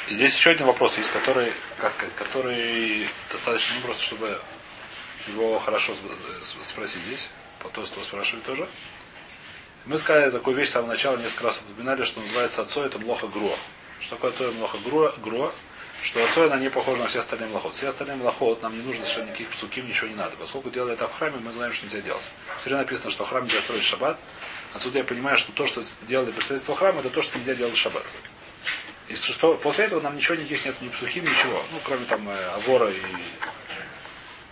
[0.07, 4.39] Э, здесь еще один вопрос есть, который, как сказать, который достаточно ну, просто, чтобы
[5.27, 5.93] его хорошо
[6.41, 7.29] с- спросить здесь.
[7.59, 8.67] По то, что спрашивают тоже.
[9.85, 13.27] Мы сказали такую вещь с самого начала, несколько раз упоминали, что называется отцой это млоха
[13.27, 13.55] груа.
[13.99, 15.15] Что такое отцой млоха груа?
[15.23, 15.53] груа
[16.03, 17.73] что отцой она не похожа на все остальные млохот.
[17.73, 20.37] Все остальные млохот нам не нужно совершенно никаких псуким, ничего не надо.
[20.37, 22.29] Поскольку делали это в храме, мы знаем, что нельзя делать.
[22.61, 24.19] Все написано, что в храме нельзя строить шаббат.
[24.73, 27.77] Отсюда я понимаю, что то, что делали представительство храма, это то, что нельзя делать в
[27.77, 28.03] шаббат.
[29.07, 29.15] И
[29.63, 31.63] после этого нам ничего никаких нет, ни псухим, ничего.
[31.71, 33.01] Ну, кроме там э, авора и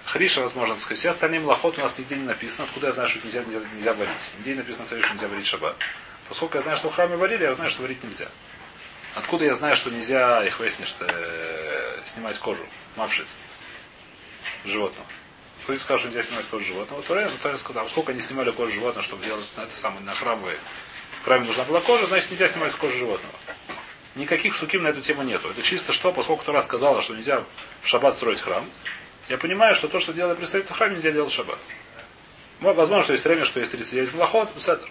[0.06, 0.98] хриша, возможно, сказать.
[0.98, 2.65] Все остальные млохот у нас нигде не написано.
[2.65, 4.12] Откуда я знаю, что нельзя, нельзя, нельзя варить?
[4.38, 5.76] Нигде не написано, что нельзя варить шаббат.
[6.30, 8.30] Поскольку я знаю, что в храме варили, я знаю, что варить нельзя.
[9.15, 12.65] Откуда я знаю, что нельзя их выяснить, что э, снимать кожу,
[12.96, 13.28] мавшит
[14.63, 15.08] животного?
[15.63, 17.02] Кто сказал, что нельзя снимать кожу животного?
[17.02, 20.13] Туре, но Туре сказал, сколько они снимали кожу животного, чтобы делать на это самое, на
[20.13, 20.60] храмовые.
[21.22, 23.34] В храме нужна была кожа, значит нельзя снимать кожу животного.
[24.15, 25.49] Никаких суким на эту тему нету.
[25.49, 27.43] Это чисто что, поскольку Тура сказала, что нельзя
[27.82, 28.65] в шаббат строить храм,
[29.28, 31.60] я понимаю, что то, что делали представители в храме, нельзя делать в шаббат.
[32.62, 34.88] Возможно, что есть время, что есть 39 блохот, седр.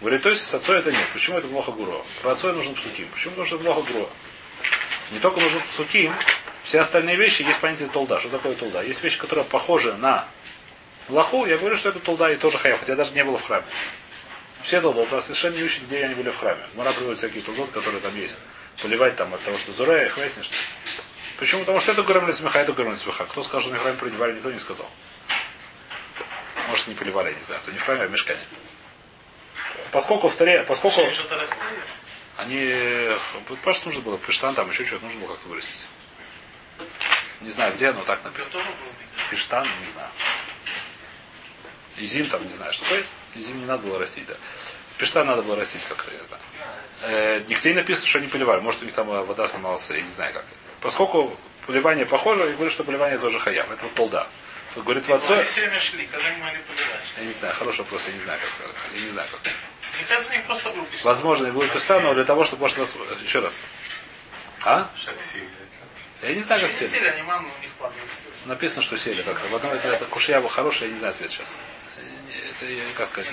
[0.00, 1.06] Говорит, то есть с отцой это нет.
[1.12, 1.96] Почему это плохо гуро?
[2.22, 3.06] Про отцой нужен псуким.
[3.12, 3.40] Почему?
[3.40, 4.08] Это плохо гуро.
[5.12, 6.12] Не только нужен псуким,
[6.64, 8.18] все остальные вещи есть понятие толда.
[8.18, 8.82] Что такое толда?
[8.82, 10.26] Есть вещи, которые похожи на
[11.08, 11.46] лоху.
[11.46, 13.64] Я говорю, что это толда и тоже хаяв, хотя даже не было в храме.
[14.62, 16.62] Все толдот, у нас совершенно не учат, где они были в храме.
[16.74, 18.38] Мара приводит всякие толдот, которые там есть.
[18.80, 20.50] Поливать там от того, что зурея, их выяснишь.
[21.38, 21.60] Почему?
[21.62, 23.24] Потому что это гормон смеха, это гормон смеха.
[23.24, 24.88] Кто скажет, что на храме проливали, никто не сказал.
[26.68, 27.60] Может, не поливали, я не знаю.
[27.64, 28.40] То не в храме, а в мешкане.
[29.90, 31.02] Поскольку в таре, поскольку
[32.36, 33.10] они,
[33.62, 35.86] просто нужно было пиштан, там еще что-то нужно было как-то вырастить.
[37.40, 38.64] Не знаю где, но так написано.
[39.30, 40.08] Пиштан, не знаю.
[41.98, 43.14] Изим там, не знаю, что есть.
[43.34, 44.34] Изим не надо было растить, да.
[44.98, 46.42] Пиштан надо было растить как-то, я знаю.
[47.02, 48.60] Э, нигде не написано, что они поливали.
[48.60, 50.44] Может, у них там э, вода снималась, я не знаю как.
[50.80, 53.70] Поскольку поливание похоже, я говорю, что поливание тоже хаям.
[53.72, 54.26] Это вот полда.
[54.76, 57.14] Говорит, в шли, когда могли поливать.
[57.18, 58.70] Я не знаю, хороший вопрос, я не знаю как.
[58.94, 59.52] Я не знаю как.
[59.96, 60.86] Мне кажется, у них просто был.
[61.04, 62.96] Возможно, и будет пиштан, но для того, чтобы может нас...
[63.22, 63.64] Еще раз.
[64.62, 64.90] А?
[64.96, 65.42] Шакси.
[66.22, 66.88] Я не знаю, как сели.
[66.88, 67.98] сели, они маму у них падали.
[68.14, 68.28] всё.
[68.46, 69.48] Написано, что сели как-то.
[69.48, 71.58] В одном это, это кушья хорошая, я не знаю ответ сейчас.
[72.50, 73.30] Это, я- как сказать.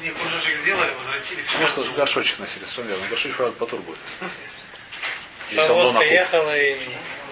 [0.00, 1.44] Они кружочек сделали, возвратились.
[1.58, 3.06] Может, в горшочек носили, совершенно верно.
[3.08, 3.98] Горшочек, правда, потур будет.
[5.50, 6.14] Если он был на Повозка кухне.
[6.14, 6.76] ехала и...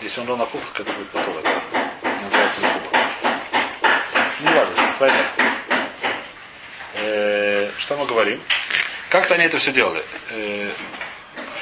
[0.02, 1.36] Если он на кухне, то это будет потур.
[1.38, 1.62] Это
[2.16, 2.98] не называется зубр.
[4.40, 5.26] Не важно, сейчас война.
[6.94, 8.42] Э, Что мы говорим?
[9.10, 10.04] Как-то они это все делали.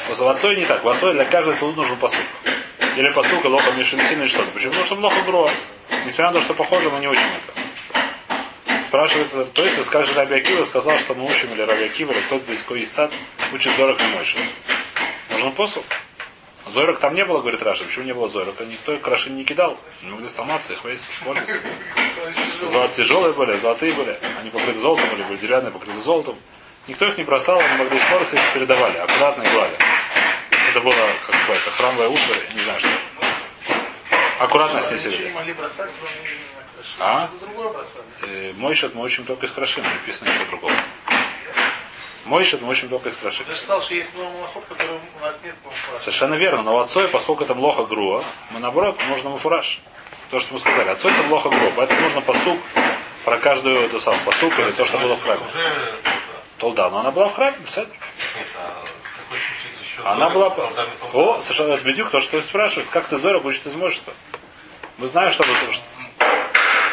[0.08, 0.82] Э, В Лацой не так.
[0.82, 2.20] В Лацой для каждой тут нужен посуд.
[2.96, 4.50] Или посылка лоха мишельсина или что-то.
[4.52, 4.70] Почему?
[4.70, 5.50] Потому что много гро.
[6.06, 8.82] Несмотря на то, что похоже, но не очень это.
[8.84, 12.20] Спрашивается, то есть, как же Раби Акива сказал, что мы учим, или Раби Акива, или
[12.20, 13.12] кто-то из цад,
[13.52, 14.38] учит Зорок и Мойша.
[15.30, 15.82] Нужен посыл.
[16.66, 17.84] Зорок там не было, говорит Раша.
[17.84, 18.64] Почему не было Зорока?
[18.64, 19.76] Никто крашин не кидал.
[20.02, 21.58] Не могли сломаться, их весь испортиться.
[22.62, 24.18] Золото тяжелые были, золотые были.
[24.40, 26.36] Они покрыты золотом или были деревянные, покрыты золотом.
[26.86, 29.76] Никто их не бросал, они могли испортиться, их передавали, аккуратно и гладя.
[30.70, 30.94] Это было,
[31.26, 32.88] как называется, храмовая утварь, не знаю что.
[34.38, 36.14] Аккуратно здесь Ничего не могли бросать, кроме
[36.84, 36.96] краши.
[37.00, 37.28] А?
[38.22, 40.74] Э, Мой счет мы учим только из крашим, написано ничего другого.
[42.24, 43.44] Мой счет мы учим только из крашим.
[43.46, 45.54] Ты же сказал, что есть новый малоход, который у нас нет.
[45.98, 49.80] Совершенно верно, но у отцой, поскольку это млоха груа, мы наоборот, нужно муфураж.
[50.30, 52.58] То, что мы сказали, отцой это млоха груа, поэтому нужно поступ
[53.24, 55.42] про каждую эту самую поступ или то, что было в храме.
[56.64, 58.86] Толда, но она была в храме, нет, а
[59.18, 60.02] какой чуть-чуть еще.
[60.02, 60.46] Она была...
[61.12, 64.14] О, совершенно бедюк, то, что ты спрашивает, как ты Зорок учишь из что?
[64.96, 65.86] Мы знаем, что вы слушаете.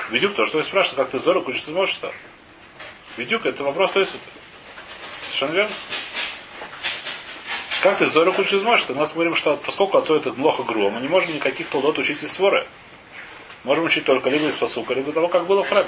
[0.09, 2.11] Бедюк, то, что вы спрашиваете, как ты Зорок учишь из что?
[3.15, 4.23] Бедюк, это вопрос то есть это.
[5.27, 5.75] Совершенно верно.
[7.81, 8.91] Как ты Зорок учишь из что?
[8.91, 12.21] У нас говорим, что поскольку отцу это плохо гру, мы не можем никаких толдот учить
[12.21, 12.67] из своры.
[13.63, 15.87] Можем учить только либо из посука, либо того, как было в храме.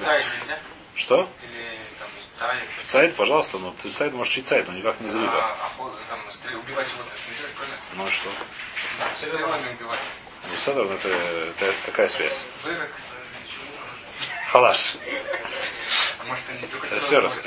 [0.96, 1.28] Что?
[2.44, 2.64] Из цайд?
[2.88, 5.32] Цайд, пожалуйста, ну ты цайд можешь учить цайд, но никак не зрива.
[5.34, 7.78] А, охота, там, стрел- убивать животных нельзя, правильно?
[7.94, 8.30] Ну и что?
[9.18, 10.00] Стрелами убивать.
[10.50, 12.46] Ну, Седор, это, это какая связь?
[12.62, 12.90] Зырок.
[14.52, 14.96] Халаш.
[16.20, 17.40] А может они только Еще раз.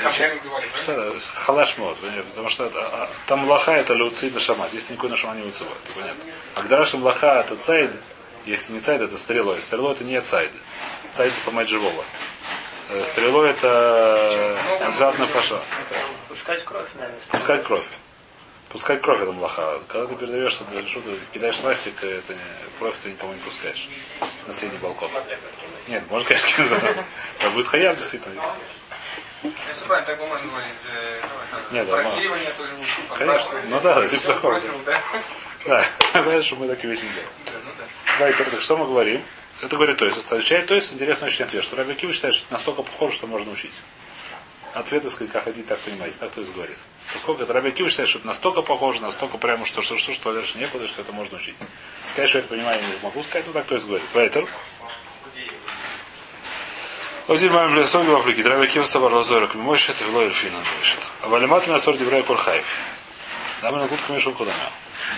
[1.34, 1.98] Халаш мод,
[2.30, 4.68] потому что это, а, там лоха это люци на шама.
[4.68, 6.24] Здесь никакой на шама не это понятно.
[6.54, 7.92] А гдарашим лоха это цайд,
[8.44, 9.60] если не цайд, это стрелой.
[9.62, 10.50] Стрелой это не цайд.
[11.12, 12.04] Цайд это помать живого.
[12.88, 15.60] Э, Стрелой это обязательно фаша.
[16.28, 17.18] Пускать кровь, наверное.
[17.30, 17.84] Пускать кровь.
[18.68, 19.80] Пускать кровь это млаха.
[19.88, 22.40] Когда ты передаешь, что ты что ты кидаешь свастик, это не,
[22.78, 23.88] кровь ты, по-моему, не пускаешь.
[24.46, 25.10] На средний балкон.
[25.88, 26.82] Нет, может, конечно, кинуть.
[27.38, 28.42] Там будет хаяв, действительно.
[29.42, 29.52] Ну,
[29.86, 31.20] правильно, так бы можно было из э,
[31.70, 32.72] ну, Нет, да, просеивания тоже
[33.16, 33.60] Конечно.
[33.68, 35.00] Ну да, Если типа бросил, да?
[35.66, 37.28] Да, понимаешь, что мы такие вещи не делаем.
[37.44, 37.84] Да, ну да.
[38.18, 39.22] Да, и так что мы говорим?
[39.62, 40.30] Это говорит то есть.
[40.30, 43.52] Отвечает то есть интересный очень ответ, что Раби Акива считает, что настолько похоже, что можно
[43.52, 43.72] учить.
[44.74, 46.16] Ответ, сказать, как хотите, так понимаете.
[46.20, 46.76] Так то есть говорит.
[47.14, 50.34] Поскольку это Раби Акива считает, что это настолько похоже, настолько прямо, что что, что, что
[50.34, 51.56] дальше не было, что это можно учить.
[52.10, 54.06] Сказать, что это понимаю, я не могу сказать, но так то говорит.
[54.12, 54.46] Вайтер.
[57.28, 58.42] Один маем лесоги в Африке.
[58.42, 59.54] Раби Акива сабар лазорок.
[59.54, 60.62] Мой шет в лоер финан.
[61.22, 62.66] А валимат меня сор диврай курхаев.
[63.62, 64.52] Дам на кутку мишу куда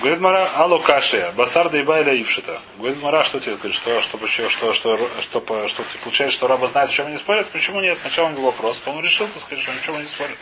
[0.00, 2.60] Говорит Мара, алло кашия, басар да ибайля ившита.
[2.76, 6.46] Говорит Мара, что тебе говорит, что, что, что, что, что, что, что, ты получаешь, что
[6.46, 7.48] раба знает, в чем они спорят?
[7.48, 7.98] Почему нет?
[7.98, 10.36] Сначала у него вопрос, он решил, так сказать, что ничего не спорят.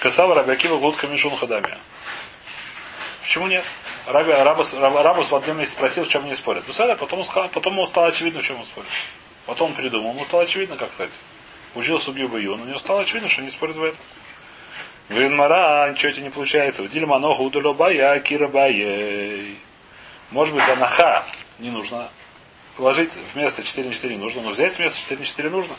[0.00, 1.78] Касава Рабиакива глутка мишун хадами.
[3.20, 3.64] Почему нет?
[4.06, 6.64] Раби, Рабус, Рабус в одном месте спросил, в чем они спорят.
[6.64, 8.90] Бусада, потом, он потом ему стало очевидно, в чем он спорит.
[9.46, 11.14] Потом он придумал, ему стало очевидно, как кстати.
[11.76, 14.00] Учил судью Баюн, у него стало очевидно, что они спорят в этом.
[15.12, 16.82] Говорит, Мара, ничего тебе не получается.
[16.82, 19.58] Удили маноху удало бая, кира баей.
[20.30, 21.24] Может быть, анаха
[21.58, 22.08] не нужно.
[22.78, 25.74] Положить вместо 4 на 4 не нужно, но взять вместо 4 на 4 нужно.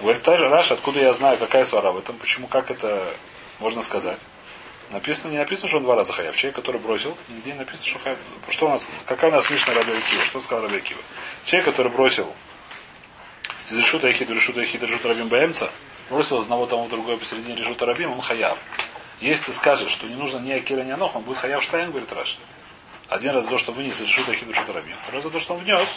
[0.00, 3.12] Говорит, та же Раша, откуда я знаю, какая свара в этом, почему, как это
[3.58, 4.24] можно сказать.
[4.90, 6.34] Написано, не написано, что он два раза хаяв.
[6.34, 8.18] Человек, который бросил, нигде не написано, что хаяв.
[8.48, 10.24] Что у нас, какая у нас Мишна Раби Акива?
[10.24, 11.00] Что сказал Раби Акива?
[11.44, 12.32] Человек, который бросил
[13.70, 15.70] из решута Яхида, решута Яхида, решута Рабим Баемца,
[16.10, 18.58] бросил одного тому в другое посередине решута Рабим, он хаяв.
[19.20, 22.12] Если ты скажешь, что не нужно ни Акира, ни Анох, он будет хаяв Штайн, говорит
[22.12, 22.36] Раша.
[23.08, 24.96] Один раз за то, что вынес из решута Яхида, решута Рабим.
[25.02, 25.88] Второй за то, что он внес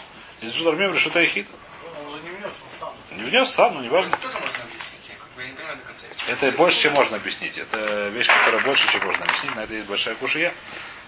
[0.41, 1.51] из решута Рабим в решута Яхида.
[1.99, 2.93] Он уже не внес, он сам.
[3.11, 4.15] Не внес сам, но неважно.
[4.17, 6.05] Кто-то можно объяснить, я как бы не понимаю до конца.
[6.27, 7.57] Это больше, чем можно объяснить.
[7.57, 9.55] Это вещь, которая больше, чем можно объяснить.
[9.55, 10.53] На это есть большая кушия.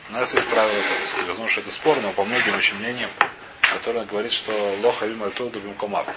[0.09, 3.09] У нас есть правило, так сказать, потому что это спорно, но по многим очень мнениям,
[3.73, 6.07] которое говорит, что лоха вим альтуду бимкомав.
[6.09, 6.11] И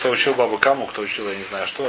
[0.00, 1.84] Кто учил Бабу Каму, кто учил, я не знаю что,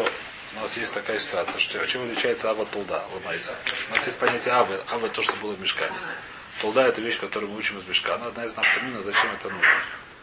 [0.58, 3.56] у нас есть такая ситуация, что чем отличается Ава Тулда, Ламайса.
[3.90, 4.82] У нас есть понятие Авы.
[4.90, 5.98] Ава то, что было в мешкане.
[6.60, 8.26] Тулда это вещь, которую мы учим из мешкана.
[8.26, 9.70] Одна из нафтамина, зачем это нужно.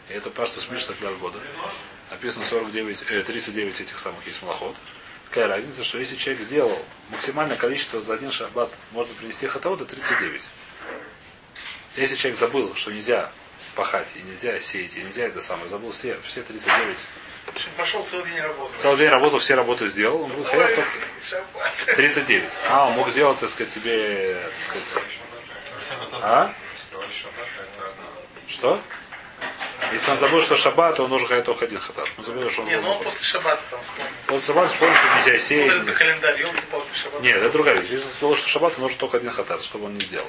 [0.07, 1.39] И это просто смешно для года.
[2.11, 4.75] Написано 49, э, 39 этих самых есть малоход.
[5.29, 9.95] Какая разница, что если человек сделал максимальное количество за один шаббат, можно принести хатаот, это
[9.95, 10.43] 39.
[11.95, 13.31] Если человек забыл, что нельзя
[13.73, 16.99] пахать, и нельзя сеять, и нельзя это самое, забыл все, все 39.
[17.77, 18.79] Пошел целый день работать.
[18.79, 20.91] Целый день работал, все работы сделал, он будет хаяв только
[21.27, 21.73] Шаббат.
[21.95, 22.51] 39.
[22.69, 24.35] А, он мог сделать, так сказать, тебе,
[24.67, 25.19] так сказать,
[26.21, 26.53] а?
[28.47, 28.81] Что?
[29.93, 32.07] Если он забыл, что шаббат, то он хаяв только один хатат.
[32.17, 34.11] Он забыл, что он Не, ну он после шаббата там вспомнил.
[34.29, 35.83] Он шаббат вспомнил, что нельзя Вот сеять.
[35.83, 37.21] это календарь, елки-палки, шаббат.
[37.21, 37.89] Нет, это другая вещь.
[37.89, 40.27] Если он сказал, что шаббат, то нужен только один хатат, чтобы он не сделал.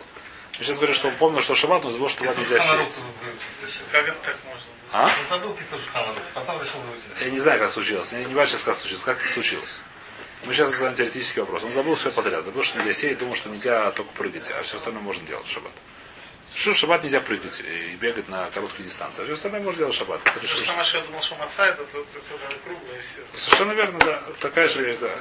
[0.59, 3.01] Я сейчас говорю, что он помнил, что шаббат, но забыл, что шаббат нельзя сеять.
[3.91, 4.70] Как это так можно?
[4.93, 5.11] А?
[5.29, 5.57] Забыл
[6.35, 6.81] потом решил.
[7.21, 8.13] Я не знаю, как случилось.
[8.13, 9.03] Я не важно, как случилось.
[9.05, 9.81] Как это случилось?
[10.45, 11.63] Мы сейчас задаем теоретический вопрос.
[11.65, 12.45] Он забыл все подряд.
[12.45, 15.51] Забыл, что нельзя сеять, думал, что нельзя только прыгать, а все остальное можно делать в
[15.51, 15.73] шаббат.
[16.55, 19.23] Что в шаббат нельзя прыгать и бегать на короткие дистанции.
[19.23, 20.21] А все остальное можно делать в шаббат.
[20.25, 22.07] Это решил, что Маша думал, что маца это тут
[22.65, 23.21] круглое и все.
[23.37, 24.23] Совершенно верно, да.
[24.41, 25.15] Такая же вещь, да.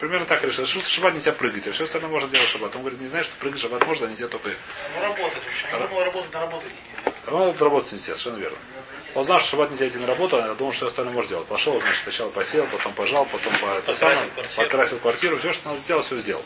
[0.00, 0.64] Примерно так решил.
[0.66, 2.74] Что в шаббат нельзя прыгать, а все остальное можно делать в шаббат.
[2.74, 4.48] Он говорит, не знаешь, что прыгать в шаббат можно, а нельзя только...
[4.48, 5.66] Ну работать вообще.
[5.70, 7.16] Я думал, работать на работать нельзя.
[7.26, 8.58] А Он работать нельзя, совершенно верно.
[9.14, 11.46] Он знал, что шаббат нельзя идти на работу, а думал, что остальное может делать.
[11.46, 15.80] Пошел, значит, сначала посеял, потом пожал, потом по, это самое, покрасил квартиру, все, что надо
[15.80, 16.42] сделать, все сделал.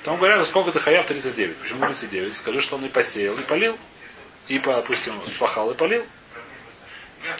[0.00, 1.56] Потом говорят, сколько ты хаяв 39.
[1.58, 2.34] Почему 39?
[2.34, 3.78] Скажи, что он и посеял, и полил,
[4.48, 6.04] и, допустим, спахал и полил.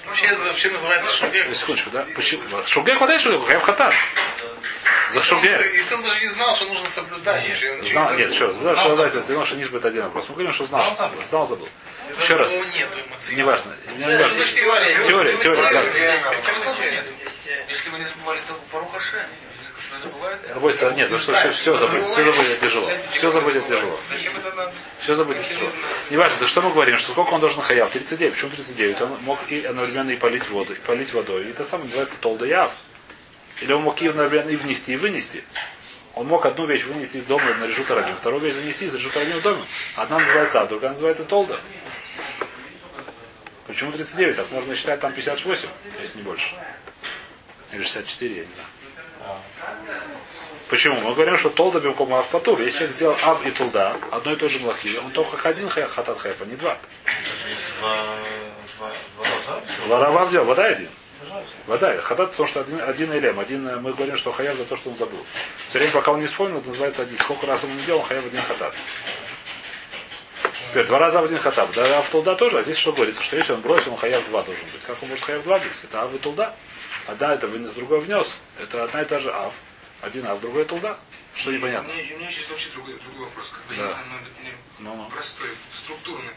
[0.07, 1.49] Вообще, это вообще называется шугек.
[1.49, 2.07] На секундочку, да?
[2.15, 2.43] Почему?
[2.67, 3.47] Шуге хватает, что такое?
[3.49, 3.95] Хаяв хатат.
[5.11, 5.61] За шуге.
[5.75, 7.45] Если он даже не знал, что нужно соблюдать.
[7.91, 8.57] Знал, нет, еще раз.
[8.57, 10.29] Да, что это дело, что ниже будет один вопрос.
[10.29, 11.69] Мы говорим, что знал, что знал, забыл.
[12.19, 12.53] Еще раз.
[13.31, 13.77] Не важно.
[13.77, 15.37] же теория.
[15.37, 15.83] Теория, да.
[17.69, 18.63] Если вы не забывали только
[19.93, 20.53] вы забываете?
[20.53, 22.91] Работа, нет, ну что, все, все забыть, все забыть это тяжело.
[23.11, 23.99] Все забыть это тяжело.
[24.11, 24.73] Зачем это надо?
[24.99, 25.71] Все забыть это тяжело.
[26.11, 27.91] Неважно, да что мы говорим, что сколько он должен хаяв?
[27.91, 28.33] 39.
[28.33, 29.01] Почему 39?
[29.03, 31.45] Он мог и одновременно и полить воду, и полить водой.
[31.45, 32.73] И это самое называется толда яв.
[33.61, 35.45] Или он мог и одновременно и внести, и вынести.
[36.15, 39.17] Он мог одну вещь вынести из дома на решут арабим, вторую вещь занести из решут
[39.17, 39.63] арабим в доме.
[39.97, 41.59] Одна называется ав, другая называется толда.
[43.73, 44.37] Почему 39?
[44.37, 45.69] Так можно считать там 58,
[46.03, 46.55] если не больше.
[47.73, 49.39] Или 64, я не знаю.
[50.69, 51.01] Почему?
[51.01, 52.61] Мы говорим, что толда бемком ав патур.
[52.61, 56.19] Если человек сделал ав и толда, одно и то же млахи, он только один хатат
[56.19, 56.77] хайф, а не два.
[59.89, 60.91] Ларава взял, вода один.
[61.67, 63.41] Вода, хатат, потому что один, один элем.
[63.41, 65.25] Один, э, мы говорим, что хаяв за то, что он забыл.
[65.71, 67.17] Все время, пока он не вспомнил, это называется один.
[67.17, 68.75] Сколько раз он не делал, хаяв один хатат.
[70.73, 71.71] Теперь два раза в один хатаб.
[71.75, 72.59] Да, а в толда тоже.
[72.59, 73.23] А здесь что говорится?
[73.23, 74.81] Что если он бросил, он хаяв два должен быть.
[74.85, 75.71] Как он может хаяв два быть?
[75.85, 76.57] Это ав и толда.
[77.07, 78.35] Одна это вынес, другой внес.
[78.59, 79.53] Это одна и та же ав.
[80.01, 80.97] Один ав, другой толда.
[81.35, 81.93] Что непонятно.
[81.93, 83.51] У меня, у меня сейчас вообще другой, другой вопрос.
[83.51, 83.83] Как бы Да.
[83.83, 85.11] я не Ну-ну.
[85.11, 86.31] простой, структурный.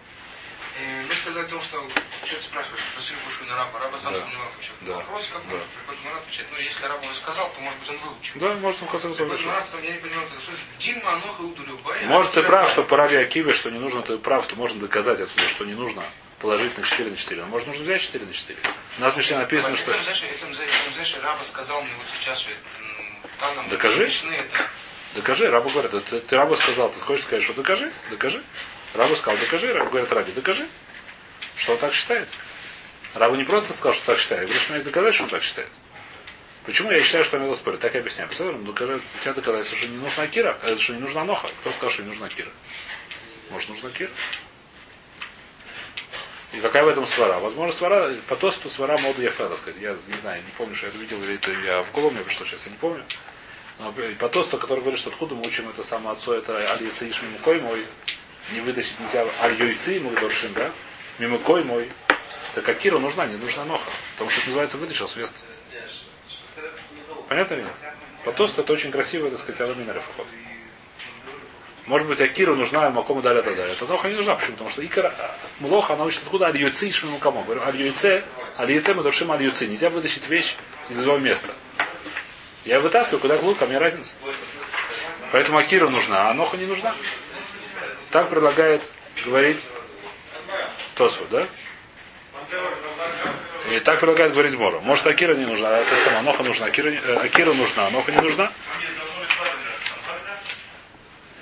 [0.78, 1.88] Э, Вы сказали о том, что
[2.26, 3.80] ты спрашиваешь, спросили Кушу на раба.
[3.80, 4.20] Раба сам Да.
[4.20, 4.92] сомневался вообще в Да.
[4.94, 5.58] этом вопросе, как Да.
[5.78, 6.48] приходит на раб отвечает.
[6.52, 8.40] Ну, если раб уже сказал, то может быть он выучил.
[8.40, 11.02] Да, может, он в конце концов потом я не понимаю, что Дин
[11.40, 12.06] Удулю Бай.
[12.06, 15.20] Может, ты прав, что по Раби Акиве, что не нужно, ты прав, что можно доказать
[15.22, 16.04] отсюда, что не нужно
[16.40, 17.42] положить на 4 на 4.
[17.42, 18.60] Но может нужно взять 4 на 4.
[18.98, 19.92] У нас в Мишне написано, что...
[19.92, 24.12] Знаешь, раба сказал мне вот сейчас же, м, там нам Докажи.
[25.16, 28.44] Докажи, рабу говорят, «Да ты, ты рабу сказал, ты хочешь сказать, что докажи, докажи.
[28.96, 30.68] Рабу сказал, докажи, рабу говорит, раби, докажи,
[31.58, 32.28] что он так считает.
[33.14, 35.30] Рабу не просто сказал, что так считает, говорю, что у меня есть доказать, что он
[35.30, 35.70] так считает.
[36.66, 37.80] Почему я считаю, что надо спорить?
[37.80, 38.28] Так я объясняю.
[38.28, 41.48] Представляешь, ну, докажи, у тебя доказательство, что не нужна Акира, а что не нужна Ноха.
[41.62, 42.50] Кто сказал, что не нужна Акира?
[43.52, 44.10] Может, нужна Акира?
[46.54, 47.40] И какая в этом свара?
[47.40, 49.80] Возможно, свара, по тосту свара моду яфе, так сказать.
[49.80, 52.24] Я не знаю, не помню, что я это видел, или это я в голову мне
[52.24, 53.04] пришло сейчас, я не помню.
[53.78, 57.10] Но по тосту, который говорит, что откуда мы учим это самое отцо, это аль яци
[57.10, 57.86] иш мимукой мой,
[58.52, 60.72] не вытащить нельзя аль юйци мы доршим, да?
[61.20, 61.90] Мимукой мой.
[62.54, 63.90] Так Акира нужна, не нужна ноха.
[64.14, 65.38] Потому что это называется вытащил с места.
[67.28, 67.64] Понятно?
[68.24, 70.28] По тосту это очень красиво, так сказать, аламина рефахот.
[71.86, 74.36] Может быть, Акиру нужна Макому далее это ноха не нужна.
[74.36, 74.54] Почему?
[74.54, 75.14] Потому что Икара,
[75.60, 77.44] Млоха, она учит откуда аль юйци иш мимукамо.
[77.44, 78.24] Говорю, аль юйце,
[78.58, 79.68] аль юйце мы доршим аль юйци.
[79.68, 80.56] Нельзя вытащить вещь
[80.90, 81.54] из его места.
[82.64, 84.16] Я вытаскиваю, куда глубоко, а мне разница.
[85.32, 86.96] Поэтому Акира нужна, а Ноха не нужна.
[88.12, 88.82] Так предлагает
[89.26, 89.66] говорить
[90.96, 91.48] Тосфу, да?
[93.72, 94.80] И так предлагает говорить Мора.
[94.80, 96.68] Может, Акира не нужна, а это сама Ноха нужна.
[96.68, 98.52] Акира, не- э, Акира нужна, а Ноха не нужна.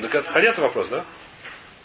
[0.02, 1.06] Так это понятный вопрос, да?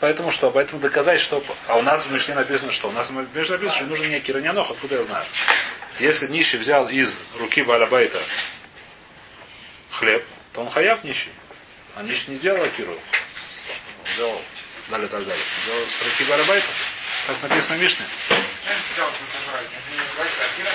[0.00, 0.50] Поэтому что?
[0.50, 1.42] Поэтому доказать, что...
[1.66, 2.88] А у нас в Мишне написано, что?
[2.88, 4.70] У нас в Мишне написано, что не нужен ни Акира, ни Анох.
[4.70, 5.24] Откуда я знаю?
[5.98, 8.20] Если нищий взял из руки Балабайта
[9.90, 11.30] хлеб, то он хаяв нищий.
[11.96, 12.92] А нищий не сделал Акиру.
[12.92, 14.40] Он сделал
[14.88, 15.44] далее, так далее.
[15.88, 16.66] С руки Балабайта.
[17.26, 18.04] Так написано в Мишне.
[20.52, 20.70] Акира.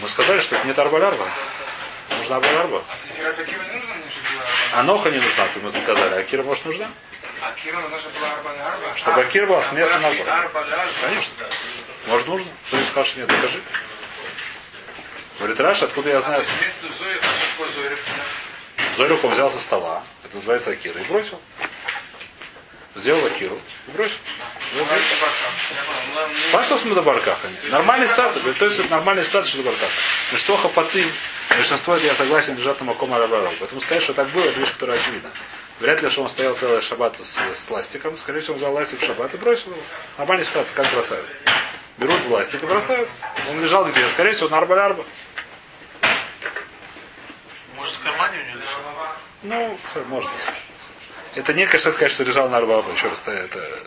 [0.00, 1.28] Мы сказали, что это не Тарбалярба.
[2.18, 2.84] Нужна Арбалярба.
[2.88, 3.34] А Акира
[4.74, 6.14] А Ноха не нужна, ты мы сказали.
[6.14, 6.90] А Акира может нужна?
[7.40, 8.96] А Кира, она же была Арба Арба.
[8.96, 10.66] Чтобы Акира была с места на Арба Арба.
[11.02, 11.32] Конечно.
[12.06, 12.50] Может нужно?
[12.66, 13.62] Кто не скажет, нет, докажи.
[15.38, 16.42] Говорит, Раша, откуда я знаю?
[16.42, 17.20] А Зои?
[18.96, 21.40] Зорюку взял со стола, это называется Акира, и бросил.
[22.98, 24.16] Сделал Акиру и бросил.
[26.52, 27.48] Паштос мы до баркаха.
[27.70, 28.42] Нормальная ситуация.
[28.54, 29.92] То есть это нормальная ситуация, что до баркаха.
[30.32, 31.08] Но что хапацин,
[31.50, 33.54] большинство, я согласен, лежат на маком арабаров.
[33.60, 35.30] Поэтому сказать, что так было, это вещь, которая очевидна.
[35.78, 38.16] Вряд ли, что он стоял целый шаббат с, с ластиком.
[38.16, 39.82] Скорее всего, он взял ластик в шаббат и бросил его.
[40.16, 41.26] Нормальная ситуация, как бросают.
[41.98, 43.08] берут властник и бросают.
[43.48, 44.08] Он лежал где?
[44.08, 44.96] Скорее всего, на арба
[47.76, 48.80] Может, в кармане у него лежал?
[49.44, 50.30] Ну, всё, можно.
[51.38, 53.80] Это не, конечно, сказать, что лежал на арба Еще раз, это, это,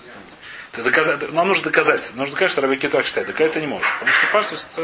[0.72, 2.12] это доказать, нам нужно доказать.
[2.16, 3.28] Нужно доказать, что Рабики так считает.
[3.28, 3.92] Доказать ты не можешь.
[3.94, 4.82] Потому что паштус это,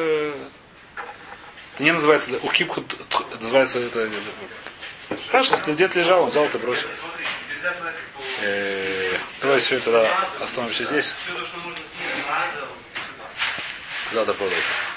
[1.76, 2.84] это не называется, ухибху
[3.39, 4.09] называется это
[5.32, 6.89] Паштус, где-то лежал, он взял это бросил.
[8.41, 11.15] Э, Давай сегодня тогда остановимся здесь.
[14.11, 14.97] Завтра продолжим.